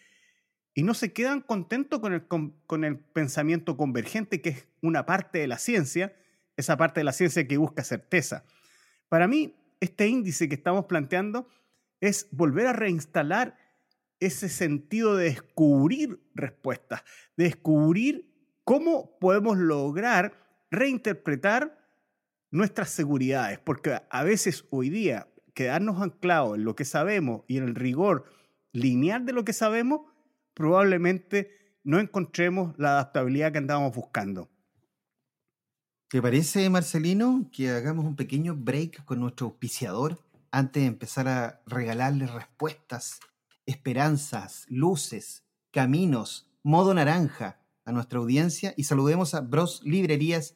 y 0.75 0.83
no 0.83 0.95
se 0.95 1.13
quedan 1.13 1.41
contentos 1.41 2.01
con 2.01 2.13
el, 2.13 2.27
con, 2.27 2.85
el 2.85 2.99
pensamiento 2.99 3.77
convergente, 3.77 4.41
que 4.41 4.51
es 4.51 4.69
una 4.83 5.07
parte 5.07 5.39
de 5.39 5.47
la 5.47 5.59
ciencia, 5.59 6.15
esa 6.57 6.77
parte 6.77 7.01
de 7.01 7.05
la 7.05 7.13
ciencia 7.13 7.47
que 7.47 7.57
busca 7.57 7.85
certeza. 7.85 8.45
Para 9.09 9.29
mí, 9.29 9.55
este 9.81 10.09
índice 10.09 10.49
que 10.49 10.55
estamos 10.55 10.87
planteando 10.87 11.49
es 12.01 12.29
volver 12.33 12.67
a 12.67 12.73
reinstalar 12.73 13.57
ese 14.21 14.49
sentido 14.49 15.17
de 15.17 15.25
descubrir 15.25 16.21
respuestas, 16.35 17.03
de 17.37 17.45
descubrir 17.45 18.35
¿Cómo 18.65 19.19
podemos 19.19 19.59
lograr 19.59 20.33
reinterpretar 20.71 21.79
nuestras 22.51 22.89
seguridades? 22.89 23.59
Porque 23.59 24.01
a 24.09 24.25
veces 24.25 24.65
hoy 24.71 24.89
día, 24.89 25.29
quedarnos 25.53 26.01
anclados 26.01 26.57
en 26.57 26.65
lo 26.65 26.75
que 26.75 26.87
sabemos 26.87 27.43
y 27.47 27.59
en 27.59 27.65
el 27.65 27.75
rigor 27.75 28.25
lineal 28.73 29.27
de 29.27 29.35
lo 29.35 29.45
que 29.45 29.53
sabemos, 29.53 30.11
probablemente 30.55 31.51
no 31.83 31.99
encontremos 32.01 32.75
la 32.79 32.93
adaptabilidad 32.93 33.53
que 33.53 33.59
andábamos 33.59 33.95
buscando. 33.95 34.49
¿Te 36.09 36.23
parece, 36.23 36.71
Marcelino, 36.71 37.51
que 37.53 37.71
hagamos 37.71 38.05
un 38.05 38.17
pequeño 38.17 38.55
break 38.57 39.05
con 39.05 39.21
nuestro 39.21 39.49
auspiciador 39.49 40.19
antes 40.51 40.83
de 40.83 40.87
empezar 40.87 41.27
a 41.29 41.61
regalarle 41.67 42.27
respuestas, 42.27 43.19
esperanzas, 43.67 44.65
luces, 44.69 45.45
caminos, 45.73 46.49
modo 46.63 46.95
naranja 46.95 47.61
a 47.85 47.93
nuestra 47.93 48.21
audiencia 48.21 48.73
y 48.77 48.85
saludemos 48.85 49.35
a 49.35 49.41
broslibrerías.cl, 49.41 50.55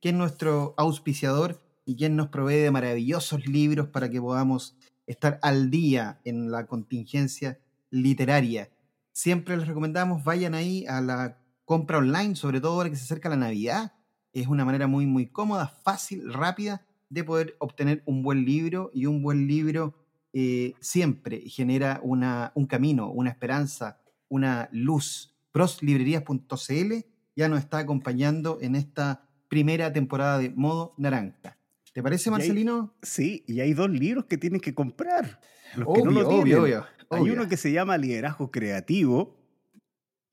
que 0.00 0.08
es 0.08 0.14
nuestro 0.14 0.74
auspiciador 0.76 1.62
y 1.86 1.96
quien 1.96 2.16
nos 2.16 2.28
provee 2.28 2.56
de 2.56 2.70
maravillosos 2.70 3.46
libros 3.46 3.88
para 3.88 4.10
que 4.10 4.20
podamos 4.20 4.76
estar 5.06 5.38
al 5.42 5.70
día 5.70 6.20
en 6.24 6.50
la 6.50 6.66
contingencia 6.66 7.60
literaria. 7.90 8.70
Siempre 9.12 9.56
les 9.56 9.66
recomendamos, 9.66 10.24
vayan 10.24 10.54
ahí 10.54 10.86
a 10.86 11.00
la 11.00 11.38
compra 11.64 11.98
online, 11.98 12.36
sobre 12.36 12.60
todo 12.60 12.72
ahora 12.72 12.90
que 12.90 12.96
se 12.96 13.04
acerca 13.04 13.28
la 13.28 13.36
Navidad. 13.36 13.92
Es 14.32 14.46
una 14.46 14.64
manera 14.64 14.86
muy, 14.86 15.06
muy 15.06 15.26
cómoda, 15.26 15.66
fácil, 15.66 16.32
rápida 16.32 16.86
de 17.08 17.24
poder 17.24 17.56
obtener 17.58 18.02
un 18.06 18.22
buen 18.22 18.44
libro 18.44 18.90
y 18.92 19.06
un 19.06 19.22
buen 19.22 19.46
libro 19.46 19.94
eh, 20.32 20.74
siempre 20.80 21.40
genera 21.48 22.00
una, 22.02 22.52
un 22.54 22.66
camino, 22.66 23.10
una 23.10 23.30
esperanza, 23.30 24.00
una 24.28 24.68
luz. 24.72 25.34
Proslibrerías.cl 25.52 26.92
ya 27.34 27.48
nos 27.48 27.58
está 27.60 27.78
acompañando 27.78 28.58
en 28.60 28.74
esta 28.74 29.28
primera 29.48 29.92
temporada 29.92 30.38
de 30.38 30.50
Modo 30.50 30.94
Naranja. 30.98 31.56
¿Te 31.92 32.02
parece, 32.02 32.30
Marcelino? 32.30 32.94
sí, 33.02 33.44
y 33.46 33.60
hay 33.60 33.72
dos 33.72 33.90
libros 33.90 34.26
que 34.26 34.38
tienes 34.38 34.62
que 34.62 34.74
comprar. 34.74 35.40
Los 35.74 35.88
que 35.94 36.02
no 36.02 36.10
lo 36.10 36.28
tienen. 36.28 36.82
Hay 37.10 37.30
uno 37.30 37.48
que 37.48 37.56
se 37.56 37.72
llama 37.72 37.96
Liderazgo 37.96 38.50
Creativo 38.50 39.38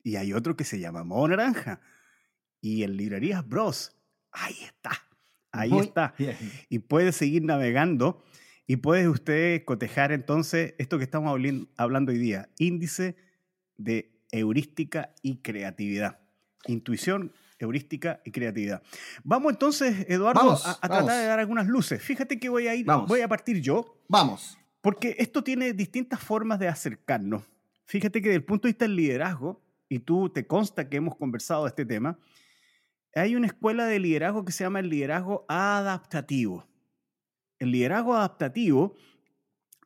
y 0.02 0.16
hay 0.16 0.32
otro 0.32 0.56
que 0.56 0.64
se 0.64 0.78
llama 0.78 1.04
Modo 1.04 1.28
Naranja. 1.28 1.80
Y 2.60 2.82
en 2.82 2.96
Librerías 2.96 3.46
Bros. 3.46 3.96
Ahí 4.32 4.56
está. 4.62 4.92
Ahí 5.52 5.76
está. 5.78 6.14
Y 6.68 6.80
puedes 6.80 7.16
seguir 7.16 7.42
navegando 7.44 8.22
y 8.66 8.76
puede 8.76 9.08
usted 9.08 9.64
cotejar 9.64 10.12
entonces 10.12 10.74
esto 10.78 10.98
que 10.98 11.04
estamos 11.04 11.38
hablando 11.76 12.12
hoy 12.12 12.18
día, 12.18 12.50
índice 12.58 13.16
de 13.76 14.20
heurística 14.32 15.14
y 15.22 15.36
creatividad. 15.38 16.18
Intuición, 16.66 17.32
heurística 17.58 18.20
y 18.24 18.32
creatividad. 18.32 18.82
Vamos 19.22 19.52
entonces, 19.52 20.06
Eduardo, 20.08 20.52
a, 20.52 20.80
tratar 20.80 21.04
de 21.04 21.26
dar 21.26 21.38
algunas 21.38 21.66
luces. 21.68 22.02
Fíjate 22.02 22.38
que 22.38 22.48
voy 22.48 22.66
a 22.66 22.74
ir, 22.74 22.86
voy 23.06 23.20
a 23.20 23.28
partir 23.28 23.60
yo. 23.60 24.02
Vamos. 24.08 24.58
Porque 24.86 25.16
esto 25.18 25.42
tiene 25.42 25.72
distintas 25.72 26.20
formas 26.20 26.60
de 26.60 26.68
acercarnos. 26.68 27.42
Fíjate 27.86 28.22
que 28.22 28.28
desde 28.28 28.36
el 28.36 28.44
punto 28.44 28.68
de 28.68 28.70
vista 28.70 28.84
del 28.84 28.94
liderazgo, 28.94 29.60
y 29.88 29.98
tú 29.98 30.28
te 30.28 30.46
consta 30.46 30.88
que 30.88 30.98
hemos 30.98 31.16
conversado 31.16 31.64
de 31.64 31.70
este 31.70 31.84
tema, 31.84 32.20
hay 33.12 33.34
una 33.34 33.48
escuela 33.48 33.86
de 33.86 33.98
liderazgo 33.98 34.44
que 34.44 34.52
se 34.52 34.62
llama 34.62 34.78
el 34.78 34.88
liderazgo 34.88 35.44
adaptativo. 35.48 36.68
El 37.58 37.72
liderazgo 37.72 38.14
adaptativo 38.14 38.94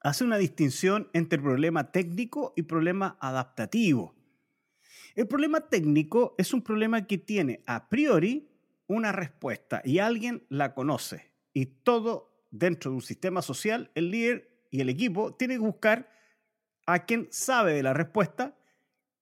hace 0.03 0.23
una 0.23 0.37
distinción 0.37 1.09
entre 1.15 1.39
problema 1.39 1.93
técnico 1.93 2.53
y 2.55 2.65
problema 2.65 3.17
adaptativo. 3.21 4.15
El 5.15 5.27
problema 5.27 5.61
técnico 5.61 6.35
es 6.37 6.53
un 6.53 6.61
problema 6.61 7.07
que 7.07 7.17
tiene 7.17 7.63
a 7.65 7.89
priori 7.89 8.51
una 8.87 9.13
respuesta 9.13 9.81
y 9.83 9.99
alguien 9.99 10.45
la 10.51 10.75
conoce. 10.75 11.33
Y 11.55 11.65
todo 11.65 12.45
dentro 12.51 12.91
de 12.91 12.97
un 12.97 13.03
sistema 13.03 13.41
social, 13.41 13.91
el 13.95 14.11
líder 14.11 14.50
y 14.71 14.81
el 14.81 14.89
equipo 14.89 15.35
tienen 15.35 15.59
que 15.59 15.67
buscar 15.67 16.11
a 16.87 17.05
quien 17.05 17.29
sabe 17.31 17.75
de 17.75 17.83
la 17.83 17.93
respuesta 17.93 18.57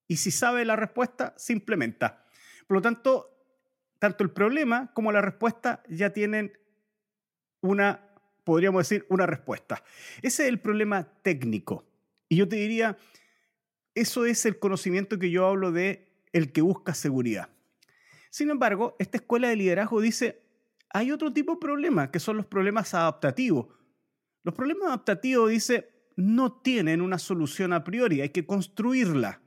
y 0.06 0.16
si 0.16 0.30
sabe 0.30 0.64
la 0.64 0.76
respuesta, 0.76 1.34
se 1.36 1.52
implementa. 1.52 2.24
Por 2.66 2.76
lo 2.76 2.82
tanto, 2.82 3.30
tanto 3.98 4.24
el 4.24 4.30
problema 4.30 4.92
como 4.94 5.12
la 5.12 5.20
respuesta 5.20 5.82
ya 5.88 6.12
tienen 6.12 6.52
una 7.60 8.08
podríamos 8.48 8.88
decir, 8.88 9.04
una 9.10 9.26
respuesta. 9.26 9.84
Ese 10.22 10.44
es 10.44 10.48
el 10.48 10.58
problema 10.58 11.06
técnico. 11.20 11.84
Y 12.30 12.36
yo 12.36 12.48
te 12.48 12.56
diría, 12.56 12.96
eso 13.94 14.24
es 14.24 14.46
el 14.46 14.58
conocimiento 14.58 15.18
que 15.18 15.30
yo 15.30 15.46
hablo 15.46 15.70
de 15.70 16.08
el 16.32 16.50
que 16.50 16.62
busca 16.62 16.94
seguridad. 16.94 17.50
Sin 18.30 18.48
embargo, 18.48 18.96
esta 18.98 19.18
escuela 19.18 19.48
de 19.48 19.56
liderazgo 19.56 20.00
dice, 20.00 20.40
hay 20.88 21.12
otro 21.12 21.30
tipo 21.30 21.52
de 21.52 21.58
problemas, 21.58 22.08
que 22.08 22.20
son 22.20 22.38
los 22.38 22.46
problemas 22.46 22.94
adaptativos. 22.94 23.66
Los 24.48 24.54
problemas 24.54 24.88
adaptativos, 24.88 25.50
dice, 25.50 25.90
no 26.16 26.50
tienen 26.62 27.02
una 27.02 27.18
solución 27.18 27.74
a 27.74 27.84
priori, 27.84 28.22
hay 28.22 28.30
que 28.30 28.46
construirla. 28.46 29.42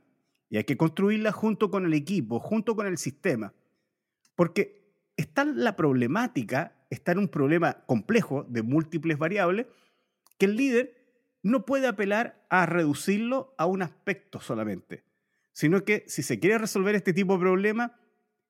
Y 0.48 0.58
hay 0.58 0.62
que 0.62 0.76
construirla 0.76 1.32
junto 1.32 1.72
con 1.72 1.84
el 1.84 1.92
equipo, 1.92 2.38
junto 2.38 2.76
con 2.76 2.86
el 2.86 2.96
sistema. 2.98 3.52
Porque 4.36 4.94
está 5.16 5.44
la 5.44 5.74
problemática 5.74 6.86
está 6.88 7.10
en 7.10 7.18
un 7.18 7.26
problema 7.26 7.84
complejo 7.84 8.46
de 8.48 8.62
múltiples 8.62 9.18
variables 9.18 9.66
que 10.38 10.46
el 10.46 10.54
líder 10.54 10.94
no 11.42 11.66
puede 11.66 11.88
apelar 11.88 12.46
a 12.48 12.66
reducirlo 12.66 13.56
a 13.58 13.66
un 13.66 13.82
aspecto 13.82 14.40
solamente, 14.40 15.02
sino 15.52 15.84
que 15.84 16.04
si 16.06 16.22
se 16.22 16.38
quiere 16.38 16.58
resolver 16.58 16.94
este 16.94 17.12
tipo 17.12 17.32
de 17.32 17.40
problema 17.40 17.98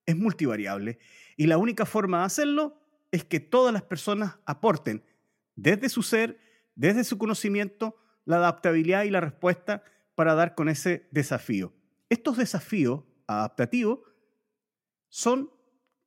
es 0.04 0.18
multivariable 0.18 0.98
y 1.38 1.46
la 1.46 1.56
única 1.56 1.86
forma 1.86 2.18
de 2.18 2.24
hacerlo 2.24 2.78
es 3.10 3.24
que 3.24 3.40
todas 3.40 3.72
las 3.72 3.84
personas 3.84 4.36
aporten 4.44 5.02
desde 5.56 5.88
su 5.88 6.02
ser, 6.02 6.40
desde 6.74 7.04
su 7.04 7.18
conocimiento, 7.18 7.96
la 8.24 8.36
adaptabilidad 8.36 9.04
y 9.04 9.10
la 9.10 9.20
respuesta 9.20 9.82
para 10.14 10.34
dar 10.34 10.54
con 10.54 10.68
ese 10.68 11.08
desafío. 11.10 11.72
Estos 12.08 12.36
desafíos 12.36 13.04
adaptativos 13.26 14.00
son 15.08 15.50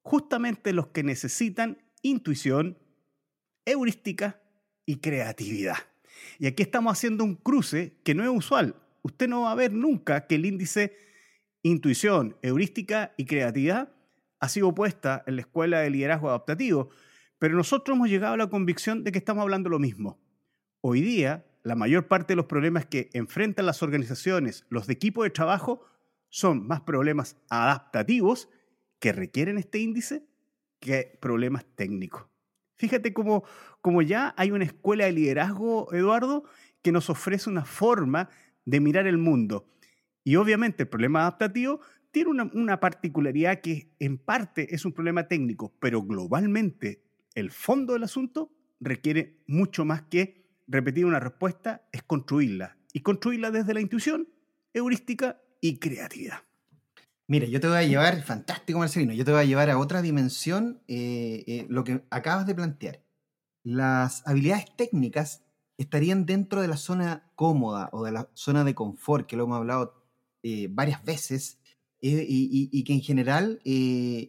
justamente 0.02 0.74
los 0.74 0.88
que 0.88 1.04
necesitan 1.04 1.84
intuición, 2.02 2.78
heurística 3.66 4.42
y 4.86 4.98
creatividad. 4.98 5.78
Y 6.40 6.48
aquí 6.48 6.64
estamos 6.64 6.94
haciendo 6.94 7.24
un 7.24 7.36
cruce 7.36 7.98
que 8.04 8.14
no 8.14 8.24
es 8.24 8.30
usual. 8.30 8.76
Usted 9.02 9.28
no 9.28 9.42
va 9.42 9.52
a 9.52 9.56
ver 9.56 9.74
nunca 9.74 10.28
que 10.28 10.36
el 10.36 10.46
índice 10.46 10.96
intuición, 11.64 12.38
heurística 12.44 13.14
y 13.18 13.26
creatividad 13.26 13.92
ha 14.40 14.50
sido 14.50 14.76
puesta 14.76 15.24
en 15.26 15.38
la 15.38 15.42
escuela 15.42 15.80
de 15.80 15.90
liderazgo 15.90 16.30
adaptativo, 16.30 16.90
pero 17.40 17.56
nosotros 17.56 17.96
hemos 17.96 18.10
llegado 18.10 18.34
a 18.34 18.38
la 18.38 18.50
convicción 18.50 19.04
de 19.04 19.12
que 19.12 19.18
estamos 19.18 19.42
hablando 19.42 19.70
lo 19.70 19.80
mismo. 19.80 20.20
Hoy 20.82 21.02
día, 21.02 21.46
la 21.64 21.76
mayor 21.76 22.08
parte 22.08 22.34
de 22.34 22.38
los 22.38 22.46
problemas 22.46 22.86
que 22.86 23.10
enfrentan 23.14 23.66
las 23.66 23.82
organizaciones, 23.82 24.66
los 24.70 24.88
de 24.88 24.94
equipo 24.94 25.24
de 25.24 25.32
trabajo, 25.32 25.84
son 26.30 26.68
más 26.68 26.82
problemas 26.82 27.38
adaptativos 27.50 28.50
que 29.00 29.12
requieren 29.12 29.58
este 29.58 29.80
índice 29.80 30.26
que 30.80 31.18
problemas 31.22 31.66
técnicos. 31.76 32.28
Fíjate 32.78 33.14
cómo, 33.14 33.44
ya 34.06 34.34
hay 34.38 34.52
una 34.52 34.66
escuela 34.66 35.06
de 35.06 35.14
liderazgo, 35.14 35.94
Eduardo, 35.94 36.44
que 36.82 36.92
nos 36.92 37.10
ofrece 37.10 37.50
una 37.50 37.66
forma 37.66 38.30
de 38.66 38.80
mirar 38.80 39.08
el 39.08 39.18
mundo. 39.18 39.72
Y 40.24 40.36
obviamente 40.36 40.84
el 40.84 40.90
problema 40.90 41.22
adaptativo 41.22 41.80
tiene 42.12 42.32
una, 42.32 42.50
una, 42.54 42.80
particularidad 42.80 43.62
que 43.62 43.94
en 44.00 44.18
parte 44.18 44.74
es 44.76 44.86
un 44.86 44.92
problema 44.92 45.28
técnico, 45.28 45.74
pero 45.80 46.02
globalmente 46.02 47.05
el 47.36 47.52
fondo 47.52 47.94
del 47.94 48.04
asunto 48.04 48.52
requiere 48.80 49.44
mucho 49.48 49.86
más 49.86 50.04
que 50.04 50.46
repetir 50.68 51.06
una 51.06 51.20
respuesta, 51.20 51.88
es 51.92 52.02
construirla. 52.04 52.78
Y 52.94 53.02
construirla 53.02 53.52
desde 53.52 53.74
la 53.74 53.82
intuición, 53.82 54.30
heurística 54.74 55.42
y 55.62 55.80
creatividad. 55.80 56.40
Mira, 57.28 57.48
yo 57.48 57.60
te 57.60 57.68
voy 57.68 57.78
a 57.78 57.84
llevar, 57.84 58.22
fantástico 58.24 58.80
Marcelino, 58.80 59.14
yo 59.14 59.26
te 59.26 59.32
voy 59.32 59.42
a 59.42 59.46
llevar 59.46 59.70
a 59.70 59.80
otra 59.80 60.02
dimensión 60.02 60.82
eh, 60.88 61.44
eh, 61.48 61.66
lo 61.70 61.84
que 61.84 62.04
acabas 62.10 62.46
de 62.46 62.56
plantear. 62.56 63.04
Las 63.64 64.26
habilidades 64.28 64.68
técnicas 64.76 65.44
estarían 65.78 66.26
dentro 66.26 66.62
de 66.62 66.68
la 66.68 66.78
zona 66.78 67.32
cómoda 67.36 67.90
o 67.92 68.06
de 68.06 68.12
la 68.12 68.30
zona 68.34 68.64
de 68.64 68.76
confort, 68.76 69.28
que 69.28 69.36
lo 69.36 69.46
hemos 69.46 69.58
hablado 69.58 70.06
eh, 70.44 70.68
varias 70.70 71.04
veces, 71.04 71.60
y, 72.08 72.84
que 72.84 72.94
en 72.94 73.02
general 73.02 73.60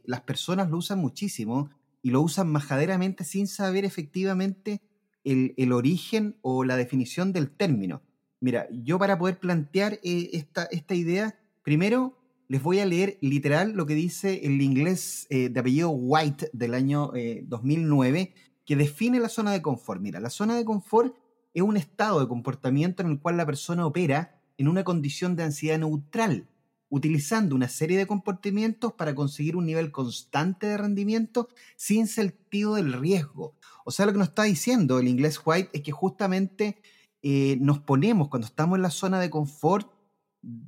las 0.06 0.22
personas 0.22 0.70
lo 0.70 0.78
usan 0.78 0.98
muchísimo 0.98 1.68
y 2.06 2.10
lo 2.10 2.22
usan 2.22 2.48
majaderamente 2.52 3.24
sin 3.24 3.48
saber 3.48 3.84
efectivamente 3.84 4.80
el, 5.24 5.54
el 5.56 5.72
origen 5.72 6.36
o 6.40 6.62
la 6.62 6.76
definición 6.76 7.32
del 7.32 7.50
término. 7.50 8.00
Mira, 8.38 8.68
yo 8.70 8.96
para 8.96 9.18
poder 9.18 9.40
plantear 9.40 9.98
esta, 10.04 10.66
esta 10.66 10.94
idea, 10.94 11.36
primero 11.64 12.16
les 12.46 12.62
voy 12.62 12.78
a 12.78 12.86
leer 12.86 13.18
literal 13.20 13.72
lo 13.72 13.86
que 13.86 13.96
dice 13.96 14.46
el 14.46 14.62
inglés 14.62 15.26
eh, 15.30 15.48
de 15.48 15.58
apellido 15.58 15.90
White 15.90 16.50
del 16.52 16.74
año 16.74 17.10
2009, 17.42 18.20
eh, 18.20 18.34
que 18.64 18.76
define 18.76 19.18
la 19.18 19.28
zona 19.28 19.50
de 19.50 19.60
confort. 19.60 20.00
Mira, 20.00 20.20
la 20.20 20.30
zona 20.30 20.54
de 20.54 20.64
confort 20.64 21.16
es 21.54 21.62
un 21.62 21.76
estado 21.76 22.20
de 22.20 22.28
comportamiento 22.28 23.02
en 23.02 23.10
el 23.10 23.18
cual 23.18 23.36
la 23.36 23.46
persona 23.46 23.84
opera 23.84 24.40
en 24.58 24.68
una 24.68 24.84
condición 24.84 25.34
de 25.34 25.42
ansiedad 25.42 25.80
neutral, 25.80 26.46
utilizando 26.88 27.54
una 27.54 27.68
serie 27.68 27.98
de 27.98 28.06
comportamientos 28.06 28.92
para 28.92 29.14
conseguir 29.14 29.56
un 29.56 29.66
nivel 29.66 29.90
constante 29.90 30.66
de 30.66 30.78
rendimiento 30.78 31.48
sin 31.76 32.06
sentido 32.06 32.74
del 32.74 32.92
riesgo. 32.92 33.54
O 33.84 33.90
sea, 33.90 34.06
lo 34.06 34.12
que 34.12 34.18
nos 34.18 34.28
está 34.28 34.44
diciendo 34.44 34.98
el 34.98 35.08
inglés 35.08 35.40
White 35.44 35.70
es 35.72 35.82
que 35.82 35.92
justamente 35.92 36.80
eh, 37.22 37.56
nos 37.60 37.80
ponemos 37.80 38.28
cuando 38.28 38.46
estamos 38.46 38.76
en 38.76 38.82
la 38.82 38.90
zona 38.90 39.20
de 39.20 39.30
confort 39.30 39.90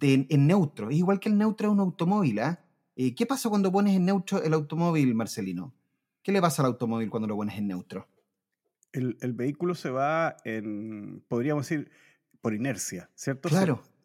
en 0.00 0.46
neutro. 0.46 0.90
Es 0.90 0.96
igual 0.96 1.20
que 1.20 1.28
el 1.28 1.38
neutro 1.38 1.68
es 1.68 1.72
un 1.72 1.80
automóvil. 1.80 2.40
¿ah? 2.40 2.64
Eh, 2.96 3.14
¿Qué 3.14 3.26
pasa 3.26 3.48
cuando 3.48 3.70
pones 3.70 3.94
en 3.94 4.06
neutro 4.06 4.42
el 4.42 4.52
automóvil, 4.54 5.14
Marcelino? 5.14 5.72
¿Qué 6.22 6.32
le 6.32 6.40
pasa 6.40 6.62
al 6.62 6.66
automóvil 6.66 7.10
cuando 7.10 7.28
lo 7.28 7.36
pones 7.36 7.56
en 7.58 7.68
neutro? 7.68 8.08
El, 8.90 9.14
vehículo 9.34 9.76
se 9.76 9.90
va 9.90 10.36
en, 10.44 11.22
podríamos 11.28 11.68
decir, 11.68 11.90
por 12.40 12.54
inercia, 12.54 13.08
¿cierto? 13.14 13.48
Claro 13.48 13.82
se, 13.82 13.97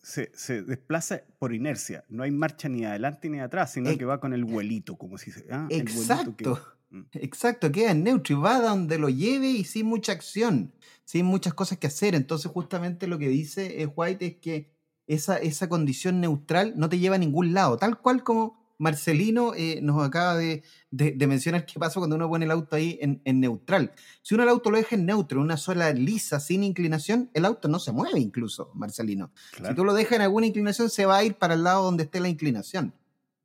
desplaza 0.66 1.24
por 1.40 1.54
inercia. 1.54 2.04
No 2.10 2.24
hay 2.24 2.32
marcha 2.32 2.68
ni 2.70 2.86
adelante 2.86 3.30
ni 3.30 3.40
atrás, 3.40 3.74
sino 3.74 3.98
que 3.98 4.06
va 4.06 4.20
con 4.20 4.34
el 4.34 4.46
vuelito, 4.46 4.98
como 4.98 5.18
si 5.18 5.32
se. 5.32 5.46
Ah, 5.50 5.68
exacto. 5.70 6.60
Mm. 6.90 7.02
Exacto, 7.14 7.72
queda 7.72 7.92
en 7.92 8.04
neutro 8.04 8.36
y 8.36 8.40
va 8.40 8.60
donde 8.60 9.00
lo 9.00 9.10
lleve 9.10 9.50
y 9.50 9.64
sin 9.64 9.88
mucha 9.88 10.12
acción, 10.12 10.74
sin 11.06 11.26
muchas 11.26 11.54
cosas 11.54 11.80
que 11.80 11.88
hacer. 11.88 12.14
Entonces, 12.14 12.52
justamente 12.52 13.08
lo 13.08 13.18
que 13.18 13.30
dice 13.30 13.82
eh, 13.82 13.88
White 13.88 14.26
es 14.26 14.36
que 14.36 14.74
esa, 15.08 15.38
esa 15.38 15.68
condición 15.70 16.22
neutral 16.22 16.74
no 16.78 16.90
te 16.90 17.00
lleva 17.00 17.16
a 17.16 17.20
ningún 17.20 17.54
lado, 17.54 17.78
tal 17.78 18.00
cual 18.00 18.24
como 18.24 18.63
Marcelino 18.78 19.54
eh, 19.56 19.80
nos 19.82 20.04
acaba 20.04 20.36
de, 20.36 20.64
mencionar 20.92 21.66
qué 21.66 21.80
pasa 21.80 22.00
cuando 22.00 22.16
uno 22.16 22.28
pone 22.28 22.46
el 22.46 22.52
auto 22.52 22.76
ahí 22.76 23.00
en, 23.02 23.22
neutral. 23.40 23.94
Si 24.22 24.34
uno 24.34 24.44
el 24.44 24.50
auto 24.50 24.72
lo 24.72 24.78
deja 24.78 24.96
en 24.96 25.06
neutro, 25.06 25.40
en 25.40 25.46
una 25.46 25.58
sola 25.58 25.92
lisa, 25.92 26.40
sin 26.40 26.64
inclinación, 26.64 27.30
el 27.34 27.46
auto 27.46 27.68
no 27.68 27.80
se 27.80 27.92
mueve 27.92 28.20
incluso, 28.20 28.72
Marcelino. 28.74 29.32
Si 29.56 29.76
tú 29.76 29.86
lo 29.86 29.94
dejas 29.94 30.14
en 30.14 30.22
alguna 30.22 30.48
inclinación, 30.48 30.90
se 30.90 31.06
va 31.06 31.18
a 31.18 31.24
ir 31.24 31.36
para 31.36 31.54
el 31.54 31.64
lado 31.64 31.84
donde 31.84 32.04
esté 32.04 32.20
la 32.20 32.30
inclinación. 32.30 32.94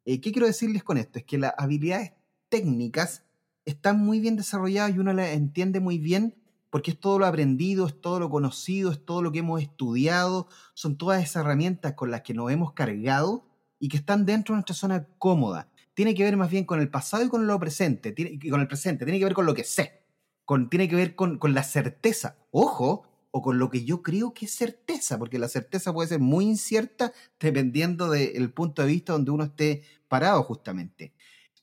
Eh, 0.04 0.20
¿Qué 0.20 0.32
quiero 0.32 0.46
decirles 0.46 0.82
con 0.82 0.98
esto? 0.98 1.18
Es 1.18 1.24
que 1.24 1.38
las 1.38 1.52
habilidades 1.58 2.12
técnicas 2.48 3.24
están 3.64 3.98
muy 3.98 4.20
bien 4.20 4.36
desarrolladas 4.36 4.94
y 4.94 4.98
uno 4.98 5.12
las 5.12 5.30
entiende 5.30 5.80
muy 5.80 5.98
bien 5.98 6.34
porque 6.70 6.90
es 6.90 7.00
todo 7.00 7.18
lo 7.18 7.26
aprendido, 7.26 7.86
es 7.86 8.00
todo 8.00 8.20
lo 8.20 8.30
conocido, 8.30 8.90
es 8.90 9.04
todo 9.04 9.22
lo 9.22 9.32
que 9.32 9.38
hemos 9.38 9.62
estudiado, 9.62 10.48
son 10.74 10.98
todas 10.98 11.22
esas 11.22 11.44
herramientas 11.44 11.94
con 11.94 12.10
las 12.10 12.22
que 12.22 12.34
nos 12.34 12.50
hemos 12.50 12.72
cargado 12.72 13.47
y 13.78 13.88
que 13.88 13.98
están 13.98 14.24
dentro 14.24 14.52
de 14.52 14.58
nuestra 14.58 14.74
zona 14.74 15.06
cómoda. 15.18 15.68
Tiene 15.94 16.14
que 16.14 16.24
ver 16.24 16.36
más 16.36 16.50
bien 16.50 16.64
con 16.64 16.80
el 16.80 16.90
pasado 16.90 17.24
y 17.24 17.28
con 17.28 17.46
lo 17.46 17.58
presente, 17.58 18.12
tiene, 18.12 18.38
con 18.48 18.60
el 18.60 18.68
presente, 18.68 19.04
tiene 19.04 19.18
que 19.18 19.24
ver 19.24 19.34
con 19.34 19.46
lo 19.46 19.54
que 19.54 19.64
sé, 19.64 20.02
con, 20.44 20.70
tiene 20.70 20.88
que 20.88 20.96
ver 20.96 21.14
con, 21.14 21.38
con 21.38 21.54
la 21.54 21.62
certeza. 21.62 22.36
Ojo, 22.50 23.08
o 23.30 23.42
con 23.42 23.58
lo 23.58 23.68
que 23.70 23.84
yo 23.84 24.02
creo 24.02 24.32
que 24.32 24.46
es 24.46 24.54
certeza, 24.54 25.18
porque 25.18 25.38
la 25.38 25.48
certeza 25.48 25.92
puede 25.92 26.08
ser 26.08 26.20
muy 26.20 26.46
incierta 26.46 27.12
dependiendo 27.38 28.10
del 28.10 28.52
punto 28.52 28.82
de 28.82 28.88
vista 28.88 29.12
donde 29.12 29.30
uno 29.30 29.44
esté 29.44 29.82
parado 30.08 30.42
justamente. 30.42 31.12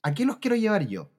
¿A 0.02 0.14
qué 0.14 0.24
los 0.24 0.38
quiero 0.38 0.56
llevar 0.56 0.86
yo? 0.86 1.10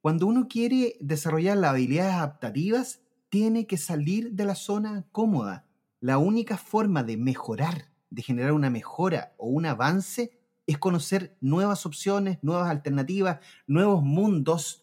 Cuando 0.00 0.26
uno 0.26 0.46
quiere 0.48 0.96
desarrollar 1.00 1.56
las 1.56 1.70
habilidades 1.70 2.14
adaptativas, 2.14 3.00
tiene 3.28 3.66
que 3.66 3.76
salir 3.76 4.32
de 4.32 4.44
la 4.44 4.54
zona 4.54 5.04
cómoda. 5.10 5.66
La 6.00 6.18
única 6.18 6.56
forma 6.56 7.02
de 7.02 7.16
mejorar, 7.16 7.90
de 8.10 8.22
generar 8.22 8.52
una 8.52 8.70
mejora 8.70 9.34
o 9.36 9.48
un 9.48 9.66
avance, 9.66 10.35
es 10.66 10.78
conocer 10.78 11.36
nuevas 11.40 11.86
opciones, 11.86 12.38
nuevas 12.42 12.70
alternativas, 12.70 13.38
nuevos 13.66 14.02
mundos, 14.02 14.82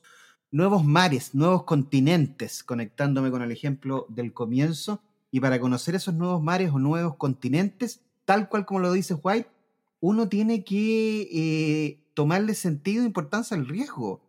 nuevos 0.51 0.83
mares, 0.83 1.33
nuevos 1.35 1.63
continentes, 1.63 2.63
conectándome 2.63 3.31
con 3.31 3.41
el 3.41 3.51
ejemplo 3.51 4.05
del 4.09 4.33
comienzo. 4.33 5.01
Y 5.31 5.39
para 5.39 5.59
conocer 5.59 5.95
esos 5.95 6.13
nuevos 6.13 6.41
mares 6.41 6.71
o 6.71 6.79
nuevos 6.79 7.17
continentes, 7.17 8.01
tal 8.25 8.49
cual 8.49 8.65
como 8.65 8.79
lo 8.79 8.93
dice 8.93 9.15
White, 9.15 9.49
uno 9.99 10.29
tiene 10.29 10.63
que 10.63 11.29
eh, 11.31 12.03
tomarle 12.13 12.53
sentido 12.53 13.03
e 13.03 13.07
importancia 13.07 13.57
al 13.57 13.67
riesgo 13.67 14.21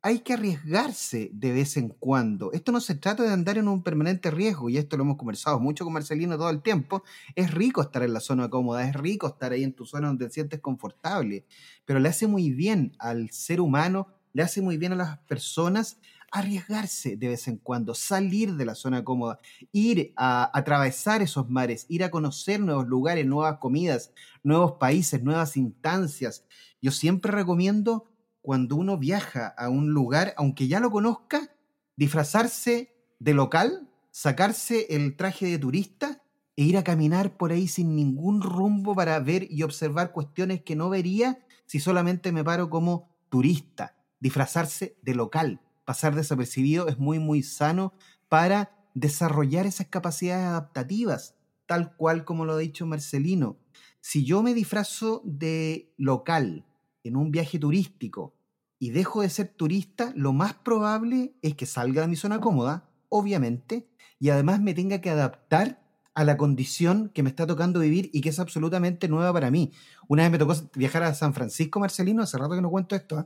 hay 0.00 0.20
que 0.20 0.34
arriesgarse 0.34 1.30
de 1.32 1.52
vez 1.52 1.76
en 1.76 1.88
cuando. 1.88 2.52
Esto 2.52 2.70
no 2.72 2.80
se 2.80 2.94
trata 2.94 3.24
de 3.24 3.32
andar 3.32 3.58
en 3.58 3.68
un 3.68 3.82
permanente 3.82 4.30
riesgo, 4.30 4.68
y 4.70 4.78
esto 4.78 4.96
lo 4.96 5.02
hemos 5.02 5.16
conversado 5.16 5.58
mucho 5.58 5.84
con 5.84 5.92
Marcelino 5.92 6.36
todo 6.36 6.50
el 6.50 6.62
tiempo. 6.62 7.02
Es 7.34 7.52
rico 7.52 7.82
estar 7.82 8.02
en 8.02 8.12
la 8.12 8.20
zona 8.20 8.48
cómoda, 8.48 8.88
es 8.88 8.94
rico 8.94 9.26
estar 9.26 9.52
ahí 9.52 9.64
en 9.64 9.72
tu 9.74 9.84
zona 9.84 10.08
donde 10.08 10.26
te 10.26 10.32
sientes 10.32 10.60
confortable, 10.60 11.44
pero 11.84 11.98
le 11.98 12.08
hace 12.08 12.26
muy 12.26 12.50
bien 12.50 12.92
al 12.98 13.30
ser 13.30 13.60
humano, 13.60 14.08
le 14.32 14.42
hace 14.42 14.62
muy 14.62 14.76
bien 14.76 14.92
a 14.92 14.96
las 14.96 15.18
personas 15.20 15.98
arriesgarse 16.30 17.16
de 17.16 17.28
vez 17.28 17.48
en 17.48 17.56
cuando, 17.56 17.94
salir 17.94 18.54
de 18.54 18.66
la 18.66 18.74
zona 18.74 19.02
cómoda, 19.02 19.38
ir 19.72 20.12
a 20.16 20.50
atravesar 20.56 21.22
esos 21.22 21.48
mares, 21.48 21.86
ir 21.88 22.04
a 22.04 22.10
conocer 22.10 22.60
nuevos 22.60 22.86
lugares, 22.86 23.26
nuevas 23.26 23.58
comidas, 23.58 24.12
nuevos 24.42 24.72
países, 24.72 25.22
nuevas 25.22 25.56
instancias. 25.56 26.44
Yo 26.82 26.92
siempre 26.92 27.32
recomiendo 27.32 28.07
cuando 28.48 28.76
uno 28.76 28.96
viaja 28.96 29.48
a 29.58 29.68
un 29.68 29.90
lugar, 29.90 30.32
aunque 30.38 30.68
ya 30.68 30.80
lo 30.80 30.90
conozca, 30.90 31.54
disfrazarse 31.98 32.94
de 33.18 33.34
local, 33.34 33.90
sacarse 34.10 34.86
el 34.88 35.16
traje 35.16 35.44
de 35.44 35.58
turista 35.58 36.22
e 36.56 36.62
ir 36.62 36.78
a 36.78 36.82
caminar 36.82 37.36
por 37.36 37.52
ahí 37.52 37.68
sin 37.68 37.94
ningún 37.94 38.40
rumbo 38.40 38.94
para 38.94 39.20
ver 39.20 39.46
y 39.50 39.64
observar 39.64 40.12
cuestiones 40.12 40.62
que 40.62 40.76
no 40.76 40.88
vería 40.88 41.44
si 41.66 41.78
solamente 41.78 42.32
me 42.32 42.42
paro 42.42 42.70
como 42.70 43.10
turista. 43.28 43.98
Disfrazarse 44.18 44.96
de 45.02 45.14
local, 45.14 45.60
pasar 45.84 46.14
desapercibido 46.14 46.88
es 46.88 46.98
muy, 46.98 47.18
muy 47.18 47.42
sano 47.42 47.92
para 48.30 48.70
desarrollar 48.94 49.66
esas 49.66 49.88
capacidades 49.88 50.46
adaptativas, 50.46 51.34
tal 51.66 51.94
cual 51.96 52.24
como 52.24 52.46
lo 52.46 52.54
ha 52.54 52.58
dicho 52.58 52.86
Marcelino. 52.86 53.58
Si 54.00 54.24
yo 54.24 54.42
me 54.42 54.54
disfrazo 54.54 55.20
de 55.26 55.92
local, 55.98 56.64
en 57.04 57.16
un 57.16 57.30
viaje 57.30 57.58
turístico 57.58 58.37
y 58.78 58.90
dejo 58.90 59.22
de 59.22 59.30
ser 59.30 59.48
turista, 59.48 60.12
lo 60.14 60.32
más 60.32 60.54
probable 60.54 61.34
es 61.42 61.54
que 61.54 61.66
salga 61.66 62.02
de 62.02 62.08
mi 62.08 62.16
zona 62.16 62.40
cómoda, 62.40 62.88
obviamente, 63.08 63.88
y 64.18 64.30
además 64.30 64.60
me 64.60 64.74
tenga 64.74 65.00
que 65.00 65.10
adaptar 65.10 65.82
a 66.14 66.24
la 66.24 66.36
condición 66.36 67.10
que 67.14 67.22
me 67.22 67.30
está 67.30 67.46
tocando 67.46 67.80
vivir 67.80 68.10
y 68.12 68.20
que 68.20 68.30
es 68.30 68.40
absolutamente 68.40 69.08
nueva 69.08 69.32
para 69.32 69.50
mí. 69.50 69.72
Una 70.08 70.24
vez 70.24 70.32
me 70.32 70.38
tocó 70.38 70.54
viajar 70.74 71.04
a 71.04 71.14
San 71.14 71.34
Francisco, 71.34 71.78
Marcelino, 71.80 72.22
hace 72.22 72.38
rato 72.38 72.54
que 72.54 72.60
no 72.60 72.70
cuento 72.70 72.96
esto, 72.96 73.20
¿eh? 73.20 73.24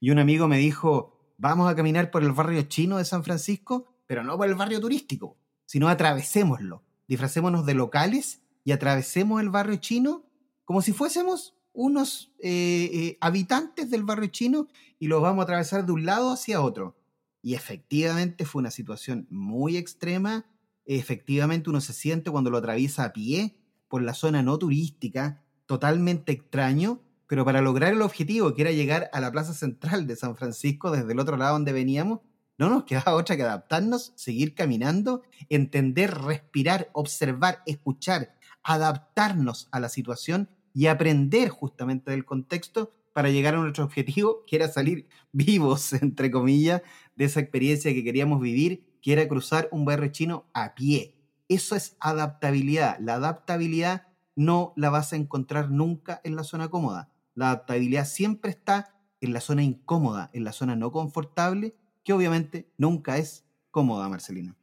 y 0.00 0.10
un 0.10 0.18
amigo 0.18 0.48
me 0.48 0.58
dijo, 0.58 1.18
vamos 1.38 1.70
a 1.70 1.74
caminar 1.74 2.10
por 2.10 2.22
el 2.22 2.32
barrio 2.32 2.62
chino 2.62 2.98
de 2.98 3.04
San 3.04 3.24
Francisco, 3.24 3.94
pero 4.06 4.22
no 4.22 4.36
por 4.36 4.48
el 4.48 4.54
barrio 4.54 4.80
turístico, 4.80 5.36
sino 5.66 5.88
atravesémoslo, 5.88 6.82
disfracémonos 7.08 7.66
de 7.66 7.74
locales 7.74 8.42
y 8.64 8.72
atravesemos 8.72 9.40
el 9.40 9.50
barrio 9.50 9.76
chino 9.76 10.24
como 10.64 10.80
si 10.80 10.92
fuésemos 10.92 11.53
unos 11.74 12.32
eh, 12.38 12.88
eh, 12.92 13.18
habitantes 13.20 13.90
del 13.90 14.04
barrio 14.04 14.28
chino 14.28 14.68
y 14.98 15.08
los 15.08 15.20
vamos 15.20 15.42
a 15.42 15.44
atravesar 15.44 15.84
de 15.84 15.92
un 15.92 16.06
lado 16.06 16.32
hacia 16.32 16.62
otro. 16.62 16.96
Y 17.42 17.54
efectivamente 17.54 18.46
fue 18.46 18.60
una 18.60 18.70
situación 18.70 19.26
muy 19.28 19.76
extrema. 19.76 20.46
Efectivamente 20.86 21.68
uno 21.68 21.82
se 21.82 21.92
siente 21.92 22.30
cuando 22.30 22.50
lo 22.50 22.58
atraviesa 22.58 23.04
a 23.04 23.12
pie 23.12 23.56
por 23.88 24.02
la 24.02 24.14
zona 24.14 24.42
no 24.42 24.58
turística, 24.58 25.42
totalmente 25.66 26.32
extraño, 26.32 27.02
pero 27.26 27.44
para 27.44 27.60
lograr 27.60 27.92
el 27.92 28.02
objetivo, 28.02 28.54
que 28.54 28.62
era 28.62 28.70
llegar 28.70 29.10
a 29.12 29.20
la 29.20 29.32
plaza 29.32 29.52
central 29.52 30.06
de 30.06 30.16
San 30.16 30.36
Francisco 30.36 30.90
desde 30.90 31.12
el 31.12 31.18
otro 31.18 31.36
lado 31.36 31.54
donde 31.54 31.72
veníamos, 31.72 32.20
no 32.56 32.70
nos 32.70 32.84
quedaba 32.84 33.14
otra 33.14 33.36
que 33.36 33.42
adaptarnos, 33.42 34.12
seguir 34.14 34.54
caminando, 34.54 35.22
entender, 35.48 36.14
respirar, 36.14 36.88
observar, 36.92 37.62
escuchar, 37.66 38.34
adaptarnos 38.62 39.68
a 39.72 39.80
la 39.80 39.88
situación 39.88 40.48
y 40.74 40.88
aprender 40.88 41.48
justamente 41.48 42.10
del 42.10 42.26
contexto 42.26 42.92
para 43.14 43.30
llegar 43.30 43.54
a 43.54 43.58
nuestro 43.58 43.84
objetivo, 43.84 44.44
que 44.46 44.56
era 44.56 44.68
salir 44.68 45.08
vivos, 45.32 45.94
entre 45.94 46.30
comillas, 46.30 46.82
de 47.16 47.24
esa 47.24 47.40
experiencia 47.40 47.94
que 47.94 48.04
queríamos 48.04 48.40
vivir, 48.40 48.84
que 49.00 49.12
era 49.12 49.26
cruzar 49.28 49.68
un 49.70 49.84
barrio 49.84 50.10
chino 50.10 50.50
a 50.52 50.74
pie. 50.74 51.14
Eso 51.48 51.76
es 51.76 51.96
adaptabilidad. 52.00 52.98
La 52.98 53.14
adaptabilidad 53.14 54.08
no 54.34 54.72
la 54.76 54.90
vas 54.90 55.12
a 55.12 55.16
encontrar 55.16 55.70
nunca 55.70 56.20
en 56.24 56.34
la 56.36 56.42
zona 56.42 56.68
cómoda. 56.68 57.12
La 57.34 57.50
adaptabilidad 57.50 58.06
siempre 58.06 58.50
está 58.50 58.94
en 59.20 59.32
la 59.32 59.40
zona 59.40 59.62
incómoda, 59.62 60.30
en 60.32 60.44
la 60.44 60.52
zona 60.52 60.74
no 60.74 60.90
confortable, 60.90 61.76
que 62.02 62.12
obviamente 62.12 62.68
nunca 62.76 63.16
es 63.16 63.44
cómoda, 63.70 64.08
Marcelina. 64.08 64.56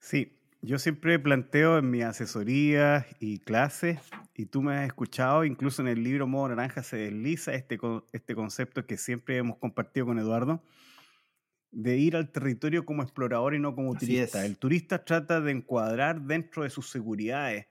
Sí, 0.00 0.38
yo 0.62 0.78
siempre 0.78 1.18
planteo 1.18 1.78
en 1.78 1.90
mi 1.90 2.02
asesoría 2.02 3.06
y 3.20 3.38
clases, 3.38 4.00
y 4.38 4.46
tú 4.46 4.62
me 4.62 4.76
has 4.76 4.86
escuchado, 4.86 5.44
incluso 5.44 5.82
en 5.82 5.88
el 5.88 6.04
libro 6.04 6.28
Modo 6.28 6.50
Naranja 6.50 6.84
se 6.84 6.96
desliza 6.96 7.54
este, 7.54 7.76
este 8.12 8.36
concepto 8.36 8.86
que 8.86 8.96
siempre 8.96 9.36
hemos 9.36 9.56
compartido 9.58 10.06
con 10.06 10.20
Eduardo, 10.20 10.62
de 11.72 11.96
ir 11.96 12.14
al 12.14 12.30
territorio 12.30 12.86
como 12.86 13.02
explorador 13.02 13.56
y 13.56 13.58
no 13.58 13.74
como 13.74 13.96
turista. 13.96 14.46
El 14.46 14.56
turista 14.56 15.04
trata 15.04 15.40
de 15.40 15.50
encuadrar 15.50 16.20
dentro 16.22 16.62
de 16.62 16.70
sus 16.70 16.88
seguridades. 16.88 17.66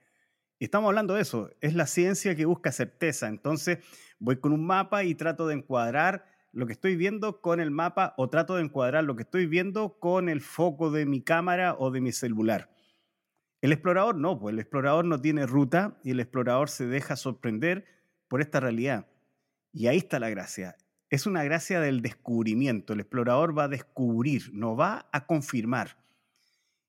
Y 0.58 0.66
estamos 0.66 0.88
hablando 0.88 1.14
de 1.14 1.22
eso, 1.22 1.48
es 1.62 1.72
la 1.72 1.86
ciencia 1.86 2.36
que 2.36 2.44
busca 2.44 2.70
certeza. 2.70 3.28
Entonces 3.28 3.78
voy 4.18 4.36
con 4.36 4.52
un 4.52 4.66
mapa 4.66 5.04
y 5.04 5.14
trato 5.14 5.46
de 5.46 5.54
encuadrar 5.54 6.26
lo 6.52 6.66
que 6.66 6.74
estoy 6.74 6.96
viendo 6.96 7.40
con 7.40 7.60
el 7.60 7.70
mapa 7.70 8.12
o 8.18 8.28
trato 8.28 8.56
de 8.56 8.64
encuadrar 8.64 9.04
lo 9.04 9.16
que 9.16 9.22
estoy 9.22 9.46
viendo 9.46 9.98
con 9.98 10.28
el 10.28 10.42
foco 10.42 10.90
de 10.90 11.06
mi 11.06 11.22
cámara 11.22 11.76
o 11.78 11.90
de 11.90 12.02
mi 12.02 12.12
celular. 12.12 12.68
El 13.60 13.72
explorador 13.72 14.16
no, 14.16 14.38
pues 14.38 14.52
el 14.52 14.60
explorador 14.60 15.04
no 15.04 15.20
tiene 15.20 15.46
ruta 15.46 15.98
y 16.04 16.12
el 16.12 16.20
explorador 16.20 16.68
se 16.68 16.86
deja 16.86 17.16
sorprender 17.16 17.84
por 18.28 18.40
esta 18.40 18.60
realidad. 18.60 19.06
Y 19.72 19.88
ahí 19.88 19.98
está 19.98 20.20
la 20.20 20.30
gracia. 20.30 20.76
Es 21.10 21.26
una 21.26 21.42
gracia 21.42 21.80
del 21.80 22.02
descubrimiento. 22.02 22.92
El 22.92 23.00
explorador 23.00 23.58
va 23.58 23.64
a 23.64 23.68
descubrir, 23.68 24.50
no 24.52 24.76
va 24.76 25.08
a 25.12 25.26
confirmar. 25.26 25.96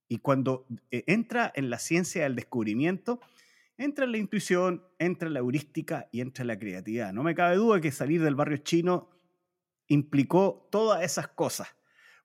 Y 0.08 0.18
cuando 0.18 0.68
eh, 0.92 1.04
entra 1.08 1.52
en 1.56 1.70
la 1.70 1.80
ciencia 1.80 2.24
del 2.24 2.36
descubrimiento, 2.36 3.20
entra 3.78 4.06
en 4.06 4.12
la 4.12 4.18
intuición, 4.18 4.84
entra 5.00 5.28
en 5.28 5.34
la 5.34 5.40
heurística 5.40 6.10
y 6.12 6.22
entra 6.22 6.44
en 6.44 6.48
la 6.48 6.60
creatividad. 6.60 7.14
No 7.14 7.24
me 7.24 7.34
cabe 7.36 7.56
duda 7.56 7.80
que 7.80 7.92
salir 7.92 8.22
del 8.22 8.36
barrio 8.36 8.58
chino 8.58 9.10
implicó 9.88 10.68
todas 10.72 11.04
esas 11.04 11.30
cosas. 11.30 11.70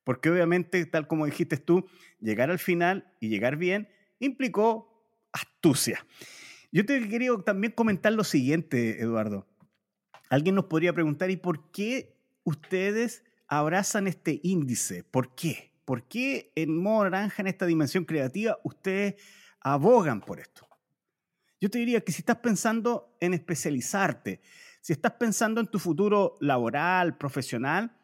Porque 0.03 0.29
obviamente, 0.31 0.85
tal 0.87 1.07
como 1.07 1.25
dijiste 1.25 1.57
tú, 1.57 1.87
llegar 2.21 2.51
al 2.51 2.59
final 2.59 3.11
y 3.21 3.29
llegar 3.29 3.57
bien 3.57 3.89
implicó 4.19 4.95
astucia. 5.33 6.07
Yo 6.73 6.85
te 6.85 7.09
quería 7.09 7.31
también 7.45 7.73
comentar 7.73 8.13
lo 8.13 8.25
siguiente, 8.25 9.01
Eduardo. 9.01 9.47
Alguien 10.31 10.55
nos 10.55 10.65
podría 10.65 10.93
preguntar, 10.93 11.31
¿y 11.31 11.37
por 11.37 11.71
qué 11.71 12.17
ustedes 12.45 13.25
abrazan 13.47 14.07
este 14.07 14.41
índice? 14.43 15.05
¿Por 15.05 15.35
qué? 15.35 15.73
¿Por 15.85 16.09
qué 16.09 16.53
en 16.57 16.77
modo 16.83 17.05
naranja, 17.05 17.43
en 17.43 17.49
esta 17.49 17.67
dimensión 17.67 18.05
creativa, 18.05 18.59
ustedes 18.65 19.17
abogan 19.61 20.21
por 20.21 20.41
esto? 20.41 20.67
Yo 21.61 21.71
te 21.71 21.79
diría 21.79 22.01
que 22.01 22.13
si 22.13 22.23
estás 22.23 22.39
pensando 22.39 23.17
en 23.21 23.35
especializarte, 23.35 24.41
si 24.81 24.93
estás 24.93 25.13
pensando 25.13 25.61
en 25.61 25.67
tu 25.67 25.79
futuro 25.79 26.37
laboral, 26.41 27.17
profesional, 27.17 27.97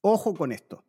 ojo 0.00 0.34
con 0.34 0.52
esto. 0.52 0.84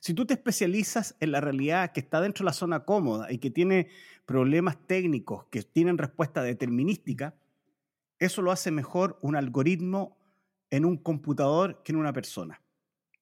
Si 0.00 0.14
tú 0.14 0.26
te 0.26 0.34
especializas 0.34 1.16
en 1.20 1.32
la 1.32 1.40
realidad 1.40 1.92
que 1.92 2.00
está 2.00 2.20
dentro 2.20 2.44
de 2.44 2.46
la 2.46 2.52
zona 2.52 2.84
cómoda 2.84 3.32
y 3.32 3.38
que 3.38 3.50
tiene 3.50 3.88
problemas 4.26 4.78
técnicos 4.86 5.46
que 5.50 5.62
tienen 5.62 5.98
respuesta 5.98 6.42
determinística, 6.42 7.34
eso 8.18 8.42
lo 8.42 8.52
hace 8.52 8.70
mejor 8.70 9.18
un 9.22 9.36
algoritmo 9.36 10.18
en 10.70 10.84
un 10.84 10.96
computador 10.96 11.82
que 11.82 11.92
en 11.92 11.98
una 11.98 12.12
persona. 12.12 12.60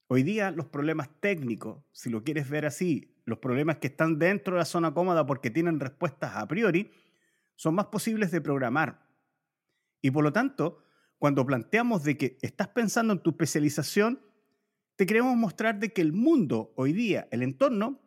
Hoy 0.08 0.22
día 0.22 0.50
los 0.50 0.66
problemas 0.66 1.08
técnicos, 1.20 1.82
si 1.92 2.10
lo 2.10 2.22
quieres 2.22 2.48
ver 2.48 2.66
así, 2.66 3.14
los 3.24 3.38
problemas 3.38 3.78
que 3.78 3.88
están 3.88 4.18
dentro 4.18 4.54
de 4.54 4.60
la 4.60 4.64
zona 4.64 4.94
cómoda 4.94 5.26
porque 5.26 5.50
tienen 5.50 5.80
respuestas 5.80 6.36
a 6.36 6.46
priori, 6.46 6.90
son 7.56 7.74
más 7.74 7.86
posibles 7.86 8.30
de 8.30 8.40
programar. 8.40 9.06
Y 10.00 10.10
por 10.10 10.22
lo 10.22 10.32
tanto, 10.32 10.78
cuando 11.18 11.44
planteamos 11.44 12.04
de 12.04 12.16
que 12.16 12.38
estás 12.42 12.68
pensando 12.68 13.12
en 13.12 13.20
tu 13.20 13.30
especialización, 13.30 14.20
te 14.96 15.06
queremos 15.06 15.36
mostrar 15.36 15.78
de 15.78 15.92
que 15.92 16.00
el 16.00 16.12
mundo 16.12 16.72
hoy 16.74 16.92
día, 16.92 17.28
el 17.30 17.42
entorno, 17.42 18.00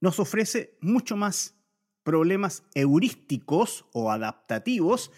nos 0.00 0.20
ofrece 0.20 0.78
mucho 0.80 1.16
más 1.16 1.56
problemas 2.04 2.64
heurísticos 2.74 3.84
o 3.92 4.10
adaptativos 4.10 5.12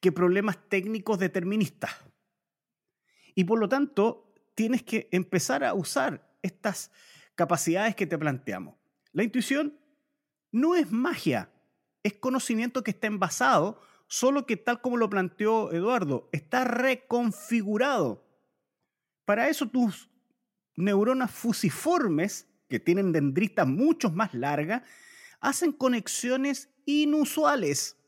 que 0.00 0.12
problemas 0.12 0.58
técnicos 0.68 1.18
deterministas. 1.18 1.92
Y 3.34 3.44
por 3.44 3.58
lo 3.58 3.68
tanto, 3.68 4.34
tienes 4.54 4.82
que 4.82 5.08
empezar 5.10 5.64
a 5.64 5.74
usar 5.74 6.36
estas 6.42 6.90
capacidades 7.34 7.96
que 7.96 8.06
te 8.06 8.18
planteamos. 8.18 8.76
La 9.12 9.22
intuición 9.22 9.78
no 10.50 10.74
es 10.74 10.90
magia, 10.90 11.50
es 12.02 12.14
conocimiento 12.14 12.82
que 12.82 12.90
está 12.90 13.06
envasado, 13.06 13.80
solo 14.06 14.44
que 14.44 14.58
tal 14.58 14.82
como 14.82 14.98
lo 14.98 15.08
planteó 15.08 15.72
Eduardo, 15.72 16.28
está 16.32 16.64
reconfigurado. 16.64 18.26
Para 19.24 19.48
eso 19.48 19.68
tus 19.68 20.11
neuronas 20.76 21.30
fusiformes, 21.30 22.48
que 22.68 22.80
tienen 22.80 23.12
dendritas 23.12 23.66
mucho 23.66 24.10
más 24.10 24.32
largas, 24.34 24.82
hacen 25.40 25.72
conexiones 25.72 26.70
inusuales. 26.86 27.98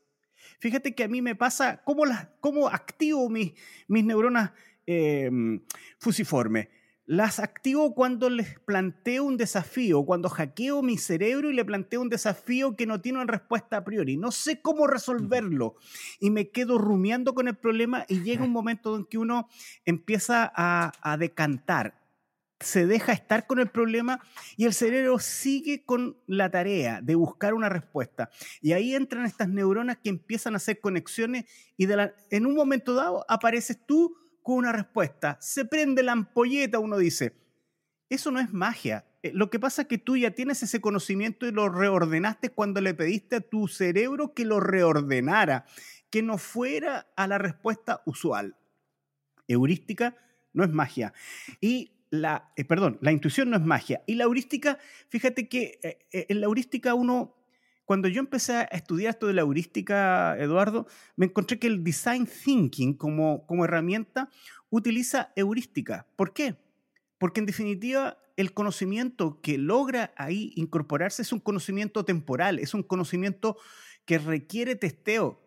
Fíjate 0.59 0.95
que 0.95 1.03
a 1.03 1.07
mí 1.07 1.21
me 1.21 1.35
pasa 1.35 1.83
cómo, 1.83 2.05
las, 2.05 2.27
cómo 2.39 2.67
activo 2.69 3.29
mis, 3.29 3.53
mis 3.87 4.03
neuronas 4.03 4.51
em, 4.85 5.61
fusiformes. 5.99 6.69
Las 7.07 7.37
activo 7.37 7.93
cuando 7.93 8.31
les 8.31 8.59
planteo 8.61 9.25
un 9.25 9.37
desafío, 9.37 10.03
cuando 10.05 10.27
hackeo 10.27 10.81
mi 10.81 10.97
cerebro 10.97 11.51
y 11.51 11.53
le 11.53 11.63
planteo 11.63 12.01
un 12.01 12.09
desafío 12.09 12.75
que 12.75 12.87
no 12.87 12.99
tiene 12.99 13.19
una 13.19 13.31
respuesta 13.31 13.77
a 13.77 13.83
priori. 13.83 14.17
No 14.17 14.31
sé 14.31 14.59
cómo 14.59 14.87
resolverlo 14.87 15.75
y 16.19 16.31
me 16.31 16.49
quedo 16.49 16.79
rumiando 16.79 17.35
con 17.35 17.47
el 17.47 17.55
problema 17.55 18.05
y 18.09 18.21
llega 18.23 18.43
un 18.43 18.51
momento 18.51 18.95
en 18.95 19.05
que 19.05 19.19
uno 19.19 19.47
empieza 19.85 20.51
a, 20.55 20.91
a 21.03 21.17
decantar 21.17 22.04
se 22.65 22.85
deja 22.85 23.13
estar 23.13 23.47
con 23.47 23.59
el 23.59 23.69
problema 23.69 24.19
y 24.57 24.65
el 24.65 24.73
cerebro 24.73 25.19
sigue 25.19 25.85
con 25.85 26.17
la 26.27 26.49
tarea 26.49 27.01
de 27.01 27.15
buscar 27.15 27.53
una 27.53 27.69
respuesta. 27.69 28.29
Y 28.61 28.73
ahí 28.73 28.95
entran 28.95 29.25
estas 29.25 29.49
neuronas 29.49 29.97
que 29.97 30.09
empiezan 30.09 30.53
a 30.53 30.57
hacer 30.57 30.79
conexiones 30.79 31.45
y 31.77 31.87
en 32.31 32.45
un 32.45 32.55
momento 32.55 32.93
dado 32.93 33.25
apareces 33.29 33.85
tú 33.85 34.15
con 34.41 34.57
una 34.57 34.71
respuesta. 34.71 35.37
Se 35.39 35.65
prende 35.65 36.03
la 36.03 36.13
ampolleta, 36.13 36.79
uno 36.79 36.97
dice. 36.97 37.33
Eso 38.09 38.31
no 38.31 38.39
es 38.39 38.53
magia. 38.53 39.05
Eh, 39.23 39.31
lo 39.33 39.49
que 39.49 39.59
pasa 39.59 39.83
es 39.83 39.87
que 39.87 39.97
tú 39.97 40.17
ya 40.17 40.31
tienes 40.31 40.61
ese 40.61 40.81
conocimiento 40.81 41.47
y 41.47 41.51
lo 41.51 41.69
reordenaste 41.69 42.49
cuando 42.49 42.81
le 42.81 42.93
pediste 42.93 43.37
a 43.37 43.41
tu 43.41 43.67
cerebro 43.67 44.33
que 44.33 44.45
lo 44.45 44.59
reordenara, 44.59 45.65
que 46.11 46.21
no 46.21 46.37
fuera 46.37 47.07
a 47.15 47.27
la 47.27 47.39
respuesta 47.39 48.01
usual. 48.05 48.55
Heurística 49.47 50.15
no 50.53 50.63
es 50.63 50.69
magia. 50.71 51.13
Y 51.59 51.94
la, 52.21 52.51
eh, 52.55 52.65
perdón, 52.65 52.97
la 53.01 53.11
intuición 53.11 53.49
no 53.49 53.57
es 53.57 53.63
magia. 53.63 54.03
Y 54.07 54.15
la 54.15 54.25
heurística, 54.25 54.77
fíjate 55.09 55.47
que 55.47 55.79
eh, 55.83 55.99
eh, 56.11 56.25
en 56.29 56.41
la 56.41 56.47
heurística 56.47 56.93
uno, 56.93 57.35
cuando 57.85 58.07
yo 58.07 58.19
empecé 58.19 58.53
a 58.53 58.63
estudiar 58.63 59.11
esto 59.11 59.27
de 59.27 59.33
la 59.33 59.41
heurística, 59.41 60.37
Eduardo, 60.39 60.87
me 61.15 61.27
encontré 61.27 61.59
que 61.59 61.67
el 61.67 61.83
design 61.83 62.27
thinking 62.27 62.95
como, 62.95 63.45
como 63.45 63.65
herramienta 63.65 64.29
utiliza 64.69 65.31
heurística. 65.35 66.07
¿Por 66.15 66.33
qué? 66.33 66.55
Porque 67.17 67.39
en 67.39 67.45
definitiva 67.45 68.17
el 68.35 68.53
conocimiento 68.53 69.39
que 69.41 69.57
logra 69.57 70.13
ahí 70.17 70.51
incorporarse 70.55 71.21
es 71.21 71.31
un 71.31 71.39
conocimiento 71.39 72.03
temporal, 72.03 72.59
es 72.59 72.73
un 72.73 72.83
conocimiento 72.83 73.57
que 74.05 74.17
requiere 74.17 74.75
testeo, 74.75 75.44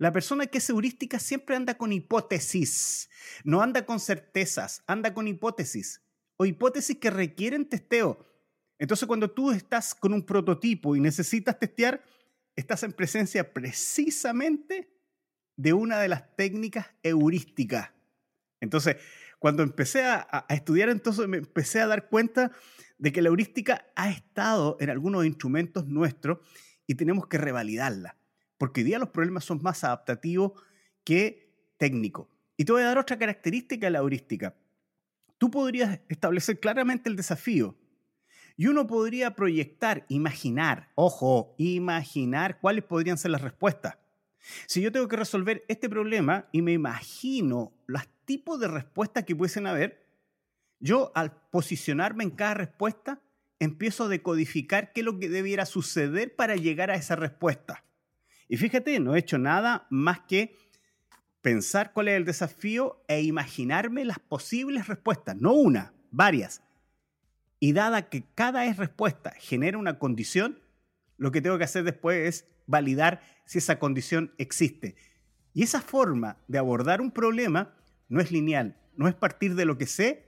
la 0.00 0.12
persona 0.12 0.46
que 0.46 0.58
es 0.58 0.70
heurística 0.70 1.18
siempre 1.18 1.54
anda 1.54 1.76
con 1.76 1.92
hipótesis, 1.92 3.10
no 3.44 3.60
anda 3.60 3.84
con 3.84 4.00
certezas, 4.00 4.82
anda 4.86 5.12
con 5.12 5.28
hipótesis 5.28 6.00
o 6.38 6.46
hipótesis 6.46 6.96
que 6.96 7.10
requieren 7.10 7.68
testeo. 7.68 8.26
Entonces 8.78 9.06
cuando 9.06 9.30
tú 9.30 9.50
estás 9.50 9.94
con 9.94 10.14
un 10.14 10.24
prototipo 10.24 10.96
y 10.96 11.00
necesitas 11.00 11.58
testear, 11.58 12.02
estás 12.56 12.82
en 12.82 12.94
presencia 12.94 13.52
precisamente 13.52 14.90
de 15.56 15.74
una 15.74 15.98
de 15.98 16.08
las 16.08 16.34
técnicas 16.34 16.86
heurísticas. 17.02 17.90
Entonces, 18.58 18.96
cuando 19.38 19.62
empecé 19.62 20.04
a, 20.04 20.46
estudiar, 20.48 20.88
entonces 20.88 21.28
me 21.28 21.36
empecé 21.36 21.78
a 21.82 21.86
dar 21.86 22.08
cuenta 22.08 22.52
de 22.96 23.12
que 23.12 23.20
la 23.20 23.28
heurística 23.28 23.84
ha 23.96 24.10
estado 24.10 24.78
en 24.80 24.88
algunos 24.88 25.26
instrumentos 25.26 25.86
nuestros 25.86 26.38
y 26.86 26.94
tenemos 26.94 27.26
que 27.26 27.36
revalidarla 27.36 28.16
porque 28.60 28.82
hoy 28.82 28.84
día 28.84 28.98
los 28.98 29.08
problemas 29.08 29.44
son 29.46 29.62
más 29.62 29.84
adaptativos 29.84 30.52
que 31.02 31.72
técnicos. 31.78 32.28
Y 32.58 32.66
te 32.66 32.72
voy 32.72 32.82
a 32.82 32.88
dar 32.88 32.98
otra 32.98 33.18
característica 33.18 33.86
de 33.86 33.90
la 33.90 34.00
heurística. 34.00 34.54
Tú 35.38 35.50
podrías 35.50 35.98
establecer 36.10 36.60
claramente 36.60 37.08
el 37.08 37.16
desafío 37.16 37.74
y 38.58 38.66
uno 38.66 38.86
podría 38.86 39.34
proyectar, 39.34 40.04
imaginar, 40.10 40.90
ojo, 40.94 41.54
imaginar 41.56 42.60
cuáles 42.60 42.84
podrían 42.84 43.16
ser 43.16 43.30
las 43.30 43.40
respuestas. 43.40 43.96
Si 44.66 44.82
yo 44.82 44.92
tengo 44.92 45.08
que 45.08 45.16
resolver 45.16 45.64
este 45.68 45.88
problema 45.88 46.50
y 46.52 46.60
me 46.60 46.72
imagino 46.72 47.72
los 47.86 48.02
tipos 48.26 48.60
de 48.60 48.68
respuestas 48.68 49.24
que 49.24 49.34
pudiesen 49.34 49.66
haber, 49.66 50.06
yo 50.80 51.12
al 51.14 51.32
posicionarme 51.48 52.24
en 52.24 52.30
cada 52.30 52.52
respuesta 52.52 53.22
empiezo 53.58 54.04
a 54.04 54.08
decodificar 54.08 54.92
qué 54.92 55.00
es 55.00 55.06
lo 55.06 55.18
que 55.18 55.30
debiera 55.30 55.64
suceder 55.64 56.36
para 56.36 56.56
llegar 56.56 56.90
a 56.90 56.96
esa 56.96 57.16
respuesta. 57.16 57.84
Y 58.50 58.56
fíjate, 58.56 58.98
no 58.98 59.14
he 59.14 59.20
hecho 59.20 59.38
nada 59.38 59.86
más 59.90 60.22
que 60.22 60.56
pensar 61.40 61.92
cuál 61.92 62.08
es 62.08 62.16
el 62.16 62.24
desafío 62.24 63.00
e 63.06 63.22
imaginarme 63.22 64.04
las 64.04 64.18
posibles 64.18 64.88
respuestas, 64.88 65.36
no 65.36 65.52
una, 65.52 65.94
varias. 66.10 66.60
Y 67.60 67.74
dada 67.74 68.08
que 68.08 68.24
cada 68.34 68.70
respuesta 68.72 69.32
genera 69.38 69.78
una 69.78 70.00
condición, 70.00 70.58
lo 71.16 71.30
que 71.30 71.40
tengo 71.40 71.58
que 71.58 71.64
hacer 71.64 71.84
después 71.84 72.26
es 72.26 72.48
validar 72.66 73.22
si 73.44 73.58
esa 73.58 73.78
condición 73.78 74.34
existe. 74.36 74.96
Y 75.54 75.62
esa 75.62 75.80
forma 75.80 76.36
de 76.48 76.58
abordar 76.58 77.00
un 77.00 77.12
problema 77.12 77.76
no 78.08 78.20
es 78.20 78.32
lineal, 78.32 78.76
no 78.96 79.06
es 79.06 79.14
partir 79.14 79.54
de 79.54 79.64
lo 79.64 79.78
que 79.78 79.86
sé 79.86 80.26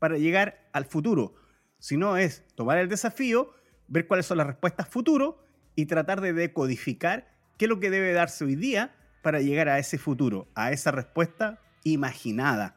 para 0.00 0.18
llegar 0.18 0.68
al 0.72 0.86
futuro, 0.86 1.36
sino 1.78 2.16
es 2.16 2.44
tomar 2.56 2.78
el 2.78 2.88
desafío, 2.88 3.54
ver 3.86 4.08
cuáles 4.08 4.26
son 4.26 4.38
las 4.38 4.48
respuestas 4.48 4.88
futuro 4.88 5.44
y 5.76 5.86
tratar 5.86 6.20
de 6.20 6.32
decodificar 6.32 7.38
qué 7.60 7.66
es 7.66 7.68
lo 7.68 7.78
que 7.78 7.90
debe 7.90 8.14
darse 8.14 8.42
hoy 8.42 8.54
día 8.54 8.90
para 9.20 9.42
llegar 9.42 9.68
a 9.68 9.78
ese 9.78 9.98
futuro, 9.98 10.48
a 10.54 10.72
esa 10.72 10.92
respuesta 10.92 11.60
imaginada. 11.84 12.74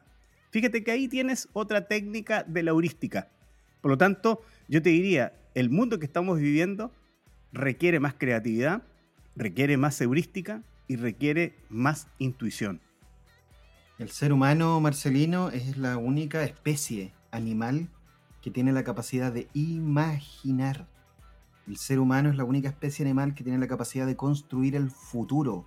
Fíjate 0.51 0.83
que 0.83 0.91
ahí 0.91 1.07
tienes 1.07 1.47
otra 1.53 1.87
técnica 1.87 2.43
de 2.43 2.63
la 2.63 2.71
heurística. 2.71 3.29
Por 3.79 3.91
lo 3.91 3.97
tanto, 3.97 4.41
yo 4.67 4.81
te 4.81 4.89
diría, 4.89 5.39
el 5.55 5.69
mundo 5.69 5.99
que 5.99 6.05
estamos 6.05 6.37
viviendo 6.37 6.91
requiere 7.53 8.01
más 8.01 8.15
creatividad, 8.15 8.83
requiere 9.37 9.77
más 9.77 10.01
heurística 10.01 10.63
y 10.89 10.97
requiere 10.97 11.55
más 11.69 12.07
intuición. 12.17 12.81
El 13.99 14.09
ser 14.09 14.33
humano, 14.33 14.81
Marcelino, 14.81 15.49
es 15.49 15.77
la 15.77 15.95
única 15.95 16.43
especie 16.43 17.13
animal 17.31 17.87
que 18.41 18.51
tiene 18.51 18.73
la 18.73 18.83
capacidad 18.83 19.31
de 19.31 19.47
imaginar. 19.53 20.87
El 21.65 21.77
ser 21.77 21.99
humano 21.99 22.29
es 22.29 22.35
la 22.35 22.43
única 22.43 22.67
especie 22.67 23.05
animal 23.05 23.33
que 23.33 23.43
tiene 23.43 23.57
la 23.57 23.69
capacidad 23.69 24.05
de 24.05 24.17
construir 24.17 24.75
el 24.75 24.89
futuro. 24.89 25.65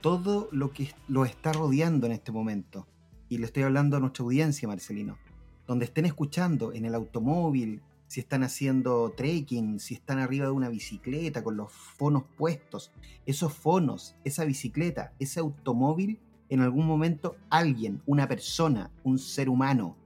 Todo 0.00 0.48
lo 0.52 0.70
que 0.70 0.94
lo 1.08 1.24
está 1.24 1.52
rodeando 1.52 2.06
en 2.06 2.12
este 2.12 2.30
momento. 2.30 2.86
Y 3.28 3.38
le 3.38 3.46
estoy 3.46 3.64
hablando 3.64 3.96
a 3.96 4.00
nuestra 4.00 4.22
audiencia, 4.22 4.68
Marcelino. 4.68 5.18
Donde 5.66 5.86
estén 5.86 6.06
escuchando, 6.06 6.72
en 6.72 6.84
el 6.84 6.94
automóvil, 6.94 7.82
si 8.06 8.20
están 8.20 8.44
haciendo 8.44 9.12
trekking, 9.16 9.80
si 9.80 9.94
están 9.94 10.20
arriba 10.20 10.46
de 10.46 10.52
una 10.52 10.68
bicicleta 10.68 11.42
con 11.42 11.56
los 11.56 11.72
fonos 11.72 12.22
puestos. 12.36 12.92
Esos 13.26 13.52
fonos, 13.52 14.14
esa 14.24 14.44
bicicleta, 14.44 15.14
ese 15.18 15.40
automóvil, 15.40 16.20
en 16.48 16.60
algún 16.60 16.86
momento 16.86 17.36
alguien, 17.50 18.02
una 18.06 18.28
persona, 18.28 18.92
un 19.02 19.18
ser 19.18 19.48
humano, 19.48 19.96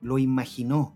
lo 0.00 0.18
imaginó, 0.18 0.94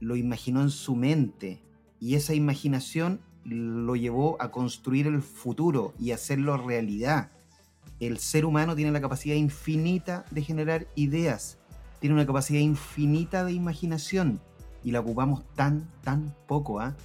lo 0.00 0.16
imaginó 0.16 0.62
en 0.62 0.70
su 0.70 0.96
mente 0.96 1.62
y 2.00 2.14
esa 2.14 2.34
imaginación 2.34 3.20
lo 3.44 3.96
llevó 3.96 4.36
a 4.40 4.50
construir 4.50 5.06
el 5.06 5.22
futuro 5.22 5.94
y 5.98 6.12
hacerlo 6.12 6.56
realidad. 6.56 7.30
El 8.00 8.18
ser 8.18 8.44
humano 8.44 8.74
tiene 8.74 8.92
la 8.92 9.00
capacidad 9.00 9.36
infinita 9.36 10.24
de 10.30 10.42
generar 10.42 10.86
ideas, 10.94 11.58
tiene 12.00 12.14
una 12.14 12.26
capacidad 12.26 12.60
infinita 12.60 13.44
de 13.44 13.52
imaginación 13.52 14.40
y 14.82 14.90
la 14.90 15.00
ocupamos 15.00 15.44
tan, 15.54 15.88
tan 16.02 16.34
poco. 16.46 16.80
¿ah? 16.80 16.96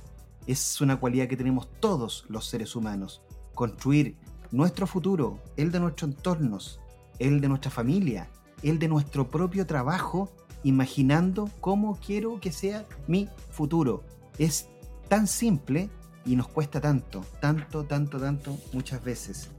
Es 0.48 0.80
una 0.80 1.00
cualidad 1.00 1.28
que 1.28 1.38
tenemos 1.38 1.68
todos 1.80 2.26
los 2.30 2.48
seres 2.48 2.76
humanos. 2.76 3.22
Construir 3.54 4.16
nuestro 4.52 4.88
futuro, 4.88 5.40
el 5.58 5.72
de 5.72 5.80
nuestros 5.82 6.12
entornos, 6.12 6.80
el 7.20 7.42
de 7.42 7.50
nuestra 7.50 7.72
familia, 7.72 8.30
el 8.64 8.80
de 8.80 8.88
nuestro 8.88 9.30
propio 9.30 9.66
trabajo 9.66 10.32
imaginando 10.64 11.50
cómo 11.62 12.00
quiero 12.00 12.40
que 12.40 12.52
sea 12.52 12.86
mi 13.08 13.28
futuro. 13.52 14.04
Es 14.38 14.68
tan 15.08 15.28
simple 15.28 15.90
y 16.26 16.36
nos 16.36 16.48
cuesta 16.48 16.82
tanto, 16.82 17.26
tanto, 17.40 17.84
tanto, 17.84 18.20
tanto, 18.20 18.58
muchas 18.74 19.04
veces. 19.04 19.50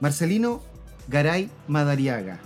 Marcelino 0.00 0.62
Garay 1.08 1.50
Madariaga, 1.68 2.38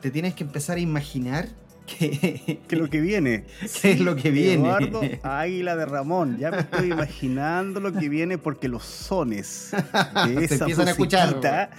te 0.00 0.10
tienes 0.10 0.34
que 0.34 0.44
empezar 0.44 0.78
a 0.78 0.80
imaginar 0.80 1.48
que, 1.86 2.60
que 2.66 2.76
lo 2.76 2.90
que 2.90 3.00
viene. 3.00 3.44
¿Qué 3.82 3.92
es 3.92 4.00
lo 4.00 4.16
que 4.16 4.30
viene? 4.30 4.68
Eduardo 4.68 5.00
Águila 5.22 5.76
de 5.76 5.86
Ramón. 5.86 6.38
Ya 6.38 6.50
me 6.50 6.60
estoy 6.60 6.90
imaginando 6.90 7.80
lo 7.80 7.92
que 7.92 8.08
viene 8.08 8.38
porque 8.38 8.68
los 8.68 8.84
sones 8.84 9.70
de 10.26 10.44
esa 10.44 10.56
Se 10.56 10.62
empiezan 10.64 10.88
a 10.88 10.90
escuchar. 10.90 11.70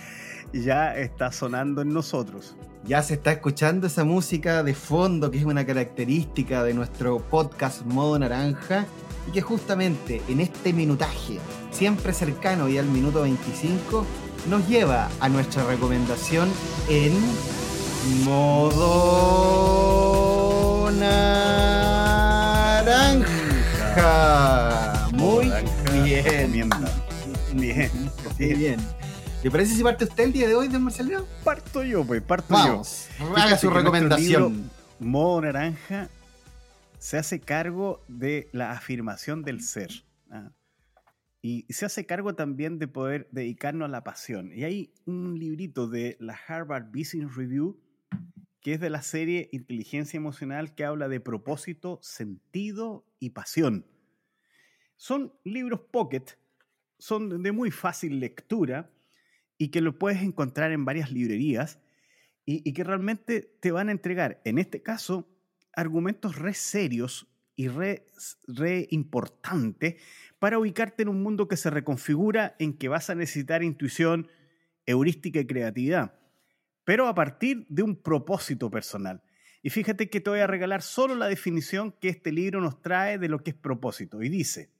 ya 0.54 0.96
está 0.96 1.32
sonando 1.32 1.82
en 1.82 1.94
nosotros 1.94 2.56
ya 2.88 3.04
se 3.04 3.16
está 3.16 3.34
escuchando 3.34 3.88
esa 3.88 4.06
música 4.06 4.64
de 4.64 4.74
fondo 4.74 5.30
que 5.30 5.38
es 5.40 5.44
una 5.44 5.66
característica 5.66 6.64
de 6.64 6.74
nuestro 6.74 7.20
podcast 7.20 7.84
Modo 7.86 8.18
Naranja 8.18 8.86
y 9.28 9.32
que 9.32 9.42
justamente 9.42 10.22
en 10.30 10.40
este 10.40 10.72
minutaje, 10.72 11.40
siempre 11.72 12.14
cercano 12.14 12.70
y 12.70 12.78
al 12.78 12.86
minuto 12.86 13.24
25, 13.24 14.06
nos 14.50 14.66
lleva 14.70 15.10
a 15.20 15.28
nuestra 15.28 15.66
recomendación 15.66 16.50
en 16.88 17.12
Modo 18.24 18.80
Naranja. 20.92 21.90
Muy 25.14 25.52
bien. 26.04 26.52
Bien. 26.54 26.70
Bien. 27.54 27.92
bien. 28.38 28.97
¿Le 29.48 29.52
parece 29.52 29.76
si 29.76 29.82
parte 29.82 30.04
usted 30.04 30.26
el 30.26 30.34
día 30.34 30.46
de 30.46 30.56
hoy, 30.56 30.68
don 30.68 30.84
Marcelo? 30.84 31.26
Parto 31.46 31.82
yo, 31.82 32.06
pues, 32.06 32.22
parto 32.22 32.54
Vamos, 32.54 33.08
yo. 33.18 33.34
Haga 33.34 33.58
su 33.58 33.70
recomendación. 33.70 34.70
Modo 35.00 35.40
Naranja 35.40 36.10
se 37.00 37.18
hace 37.18 37.40
cargo 37.40 38.04
de 38.10 38.50
la 38.52 38.74
afirmación 38.74 39.44
del 39.44 39.62
ser. 39.62 40.04
¿ah? 40.30 40.52
Y 41.42 41.66
se 41.70 41.86
hace 41.86 42.06
cargo 42.06 42.36
también 42.36 42.78
de 42.78 42.90
poder 42.90 43.30
dedicarnos 43.32 43.86
a 43.86 43.90
la 43.90 44.04
pasión. 44.04 44.52
Y 44.54 44.66
hay 44.66 44.94
un 45.06 45.40
librito 45.40 45.88
de 45.88 46.18
la 46.20 46.38
Harvard 46.46 46.88
Business 46.92 47.34
Review 47.34 47.80
que 48.60 48.74
es 48.74 48.82
de 48.82 48.90
la 48.90 49.02
serie 49.02 49.48
Inteligencia 49.54 50.18
Emocional 50.18 50.76
que 50.76 50.84
habla 50.84 51.08
de 51.08 51.22
propósito, 51.22 52.00
sentido 52.02 53.06
y 53.18 53.30
pasión. 53.30 53.86
Son 54.98 55.32
libros 55.46 55.80
pocket, 55.90 56.38
son 57.00 57.42
de 57.42 57.54
muy 57.54 57.72
fácil 57.72 58.20
lectura 58.20 58.92
y 59.58 59.70
que 59.70 59.82
lo 59.82 59.98
puedes 59.98 60.22
encontrar 60.22 60.72
en 60.72 60.86
varias 60.86 61.12
librerías 61.12 61.80
y, 62.46 62.72
que 62.74 62.84
realmente 62.86 63.42
te 63.60 63.72
van 63.72 63.90
a 63.90 63.92
entregar, 63.92 64.42
en 64.46 64.58
este 64.58 64.82
caso, 64.82 65.28
argumentos 65.74 66.38
re 66.38 66.54
serios 66.54 67.28
y 67.58 67.68
re, 67.68 68.08
re 68.48 68.88
importantes 68.90 69.96
para 70.40 70.58
ubicarte 70.58 71.04
en 71.04 71.10
un 71.10 71.22
mundo 71.22 71.50
que 71.50 71.58
se 71.58 71.70
reconfigura 71.70 72.56
en 72.60 72.78
que 72.78 72.88
vas 72.88 73.10
a 73.10 73.16
necesitar 73.16 73.64
intuición, 73.64 74.30
heurística 74.86 75.42
y 75.42 75.48
creatividad, 75.48 76.18
pero 76.86 77.08
a 77.08 77.16
partir 77.16 77.66
de 77.68 77.84
un 77.84 78.02
propósito 78.02 78.72
personal. 78.72 79.22
Y 79.62 79.70
fíjate 79.70 80.10
que 80.10 80.22
te 80.22 80.30
voy 80.30 80.40
a 80.40 80.48
regalar 80.48 80.82
solo 80.82 81.16
la 81.16 81.28
definición 81.28 81.92
que 81.92 82.08
este 82.08 82.32
libro 82.32 82.62
nos 82.62 82.82
trae 82.82 83.18
de 83.18 83.28
lo 83.28 83.44
que 83.44 83.50
es 83.50 83.58
propósito. 83.58 84.24
Y 84.24 84.30
dice, 84.30 84.72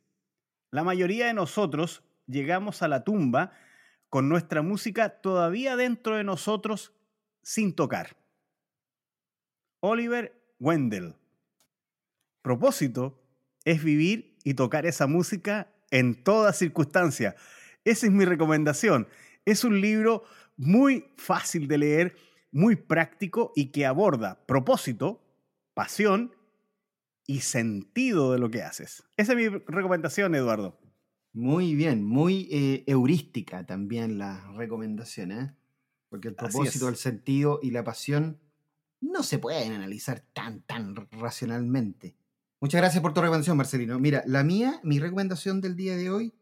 la 0.72 0.84
mayoría 0.86 1.28
de 1.28 1.34
nosotros 1.34 2.04
llegamos 2.28 2.82
a 2.82 2.88
la 2.88 3.04
tumba 3.04 3.52
con 4.10 4.30
nuestra 4.30 4.62
música 4.62 5.22
todavía 5.22 5.76
dentro 5.76 6.16
de 6.16 6.24
nosotros 6.24 6.94
sin 7.42 7.74
tocar. 7.74 8.18
Oliver 9.80 10.34
Wendell. 10.60 11.16
Propósito 12.42 13.22
es 13.66 13.84
vivir 13.84 14.38
y 14.44 14.54
tocar 14.54 14.86
esa 14.86 15.08
música 15.08 15.72
en 15.92 16.24
toda 16.24 16.54
circunstancia. 16.54 17.36
Esa 17.84 18.08
es 18.08 18.12
mi 18.12 18.26
recomendación. 18.26 19.08
Es 19.46 19.64
un 19.64 19.82
libro 19.82 20.24
muy 20.56 21.14
fácil 21.18 21.68
de 21.68 21.78
leer, 21.78 22.16
muy 22.52 22.76
práctico 22.76 23.52
y 23.56 23.72
que 23.72 23.86
aborda 23.86 24.46
propósito, 24.46 25.22
pasión 25.74 26.36
y 27.26 27.42
sentido 27.42 28.32
de 28.32 28.40
lo 28.40 28.50
que 28.50 28.64
haces. 28.64 29.04
Esa 29.18 29.34
es 29.34 29.38
mi 29.38 29.48
recomendación, 29.68 30.34
Eduardo. 30.34 30.80
Muy 31.34 31.76
bien, 31.76 32.04
muy 32.04 32.48
eh, 32.52 32.84
heurística 32.88 33.66
también 33.66 34.18
la 34.18 34.52
recomendación, 34.54 35.32
¿eh? 35.32 35.56
Porque 36.10 36.30
el 36.30 36.36
propósito, 36.36 36.88
el 36.88 36.96
sentido 36.96 37.60
y 37.62 37.72
la 37.72 37.84
pasión 37.84 38.40
no 39.02 39.24
se 39.24 39.38
pueden 39.38 39.74
analizar 39.74 40.24
tan, 40.34 40.62
tan 40.62 40.96
racionalmente. 41.12 42.16
Muchas 42.60 42.82
gracias 42.82 43.02
por 43.02 43.14
tu 43.14 43.22
recomendación, 43.22 43.58
Marcelino. 43.58 44.00
Mira, 44.00 44.24
la 44.26 44.44
mía, 44.44 44.80
mi 44.84 45.00
recomendación 45.00 45.62
del 45.62 45.76
día 45.76 45.96
de 45.96 46.10
hoy, 46.10 46.34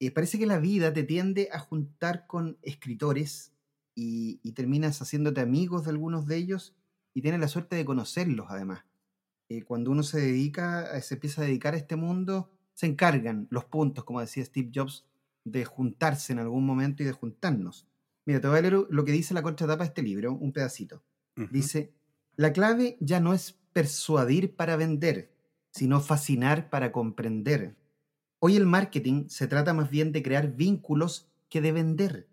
eh, 0.00 0.10
parece 0.10 0.38
que 0.38 0.46
la 0.46 0.58
vida 0.58 0.92
te 0.92 1.04
tiende 1.04 1.48
a 1.52 1.58
juntar 1.58 2.26
con 2.26 2.58
escritores 2.62 3.52
y, 3.94 4.40
y, 4.42 4.52
terminas 4.52 5.00
haciéndote 5.00 5.40
amigos 5.40 5.84
de 5.84 5.90
algunos 5.90 6.26
de 6.26 6.36
ellos 6.36 6.76
y 7.14 7.22
tienes 7.22 7.40
la 7.40 7.48
suerte 7.48 7.76
de 7.76 7.84
conocerlos 7.84 8.46
además. 8.50 8.84
Eh, 9.48 9.62
cuando 9.62 9.90
uno 9.90 10.02
se 10.02 10.20
dedica, 10.20 11.00
se 11.00 11.14
empieza 11.14 11.40
a 11.40 11.46
dedicar 11.46 11.74
a 11.74 11.78
este 11.78 11.96
mundo, 11.96 12.52
se 12.78 12.86
encargan 12.86 13.48
los 13.50 13.64
puntos, 13.64 14.04
como 14.04 14.20
decía 14.20 14.44
Steve 14.44 14.70
Jobs, 14.72 15.04
de 15.42 15.64
juntarse 15.64 16.32
en 16.32 16.38
algún 16.38 16.64
momento 16.64 17.02
y 17.02 17.06
de 17.06 17.12
juntarnos. 17.12 17.88
Mira, 18.24 18.40
te 18.40 18.46
voy 18.46 18.56
a 18.56 18.62
leer 18.62 18.86
lo 18.88 19.04
que 19.04 19.10
dice 19.10 19.34
la 19.34 19.42
contratapa 19.42 19.82
de 19.82 19.88
este 19.88 20.02
libro, 20.04 20.32
un 20.32 20.52
pedacito. 20.52 21.02
Dice, 21.50 21.92
la 22.36 22.52
clave 22.52 22.96
ya 23.00 23.18
no 23.18 23.34
es 23.34 23.58
persuadir 23.72 24.54
para 24.54 24.76
vender, 24.76 25.32
sino 25.72 26.00
fascinar 26.00 26.70
para 26.70 26.92
comprender. 26.92 27.74
Hoy 28.38 28.54
el 28.54 28.64
marketing 28.64 29.26
se 29.28 29.48
trata 29.48 29.74
más 29.74 29.90
bien 29.90 30.12
de 30.12 30.22
crear 30.22 30.54
vínculos 30.54 31.28
que 31.48 31.60
de 31.60 31.72
vender. 31.72 32.28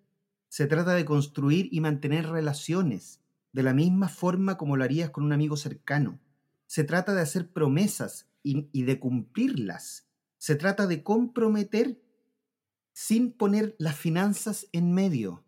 Se 0.47 0.67
trata 0.67 0.93
de 0.93 1.05
construir 1.05 1.69
y 1.71 1.81
mantener 1.81 2.29
relaciones, 2.29 3.19
de 3.51 3.63
la 3.63 3.73
misma 3.73 4.09
forma 4.09 4.57
como 4.57 4.77
lo 4.77 4.83
harías 4.83 5.09
con 5.09 5.23
un 5.23 5.33
amigo 5.33 5.57
cercano. 5.57 6.19
Se 6.67 6.83
trata 6.83 7.15
de 7.15 7.21
hacer 7.21 7.49
promesas 7.49 8.29
y, 8.43 8.69
y 8.71 8.83
de 8.83 8.99
cumplirlas 8.99 10.05
se 10.37 10.55
trata 10.55 10.87
de 10.87 11.03
comprometer 11.03 12.01
sin 12.93 13.31
poner 13.31 13.75
las 13.77 13.95
finanzas 13.95 14.67
en 14.71 14.93
medio, 14.93 15.43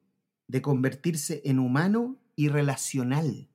de 0.48 0.62
convertirse 0.62 1.42
en 1.46 1.60
humano 1.60 2.20
y 2.36 2.50
relacional. 2.50 3.50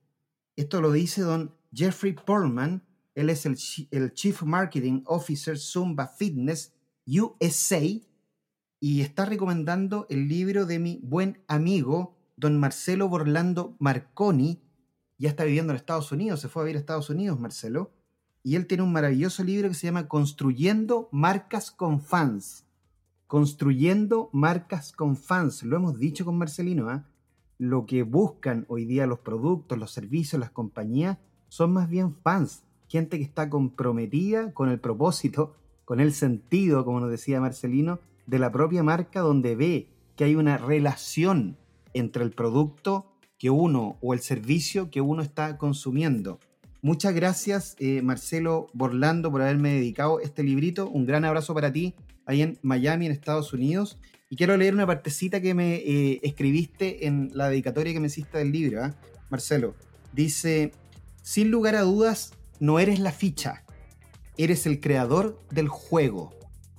Esto 0.55 0.81
lo 0.81 0.91
dice 0.91 1.21
don 1.21 1.55
Jeffrey 1.71 2.13
Portman, 2.13 2.83
él 3.15 3.29
es 3.29 3.45
el, 3.45 4.13
Chief 4.13 4.41
Marketing 4.43 5.03
Officer 5.05 5.57
Zumba 5.57 6.07
Fitness 6.07 6.73
USA 7.05 7.81
y 8.79 9.01
está 9.01 9.25
recomendando 9.25 10.07
el 10.09 10.27
libro 10.27 10.65
de 10.65 10.79
mi 10.79 10.99
buen 11.03 11.43
amigo 11.47 12.17
don 12.35 12.59
Marcelo 12.59 13.07
Borlando 13.07 13.75
Marconi, 13.79 14.61
ya 15.17 15.29
está 15.29 15.43
viviendo 15.43 15.71
en 15.71 15.77
Estados 15.77 16.11
Unidos, 16.11 16.41
se 16.41 16.49
fue 16.49 16.63
a 16.63 16.65
vivir 16.65 16.77
a 16.77 16.79
Estados 16.79 17.09
Unidos 17.09 17.39
Marcelo, 17.39 17.91
y 18.43 18.57
él 18.57 18.67
tiene 18.67 18.83
un 18.83 18.91
maravilloso 18.91 19.43
libro 19.43 19.69
que 19.69 19.75
se 19.75 19.87
llama 19.87 20.09
Construyendo 20.09 21.07
marcas 21.11 21.71
con 21.71 22.01
fans. 22.01 22.65
Construyendo 23.25 24.29
marcas 24.33 24.91
con 24.91 25.15
fans. 25.15 25.63
Lo 25.63 25.77
hemos 25.77 25.97
dicho 25.97 26.25
con 26.25 26.37
Marcelino, 26.37 26.89
¿ah? 26.89 27.07
lo 27.57 27.85
que 27.85 28.03
buscan 28.03 28.65
hoy 28.67 28.85
día 28.85 29.07
los 29.07 29.19
productos, 29.19 29.77
los 29.77 29.91
servicios, 29.91 30.39
las 30.39 30.51
compañías, 30.51 31.17
son 31.47 31.71
más 31.71 31.89
bien 31.89 32.13
fans, 32.13 32.63
gente 32.89 33.17
que 33.17 33.23
está 33.23 33.49
comprometida 33.49 34.53
con 34.53 34.69
el 34.69 34.79
propósito, 34.79 35.55
con 35.85 36.01
el 36.01 36.13
sentido, 36.13 36.83
como 36.83 36.99
nos 36.99 37.09
decía 37.09 37.39
Marcelino, 37.39 37.99
de 38.25 38.39
la 38.39 38.51
propia 38.51 38.83
marca, 38.83 39.21
donde 39.21 39.55
ve 39.55 39.87
que 40.15 40.25
hay 40.25 40.35
una 40.35 40.57
relación 40.57 41.57
entre 41.93 42.23
el 42.23 42.31
producto 42.31 43.05
que 43.37 43.49
uno 43.49 43.97
o 44.01 44.13
el 44.13 44.19
servicio 44.19 44.89
que 44.89 45.01
uno 45.01 45.21
está 45.21 45.57
consumiendo. 45.57 46.39
Muchas 46.83 47.15
gracias, 47.15 47.77
eh, 47.79 48.01
Marcelo 48.01 48.67
Borlando, 48.73 49.31
por 49.31 49.41
haberme 49.41 49.75
dedicado 49.75 50.19
este 50.19 50.43
librito. 50.43 50.89
Un 50.89 51.05
gran 51.05 51.23
abrazo 51.23 51.53
para 51.53 51.71
ti 51.71 51.95
ahí 52.25 52.41
en 52.41 52.59
Miami, 52.61 53.05
en 53.05 53.13
Estados 53.13 53.53
Unidos. 53.53 53.97
Y 54.29 54.35
quiero 54.35 54.57
leer 54.57 54.73
una 54.73 54.85
partecita 54.85 55.39
que 55.39 55.53
me 55.53 55.75
eh, 55.75 56.19
escribiste 56.23 57.07
en 57.07 57.31
la 57.33 57.47
dedicatoria 57.47 57.93
que 57.93 58.01
me 58.01 58.07
hiciste 58.07 58.37
del 58.37 58.51
libro, 58.51 58.83
¿ah? 58.83 58.93
Marcelo. 59.29 59.75
Dice, 60.11 60.73
sin 61.21 61.51
lugar 61.51 61.75
a 61.75 61.83
dudas, 61.83 62.33
no 62.59 62.79
eres 62.79 62.99
la 62.99 63.13
ficha, 63.13 63.63
eres 64.35 64.65
el 64.65 64.81
creador 64.81 65.39
del 65.51 65.69
juego. 65.69 66.33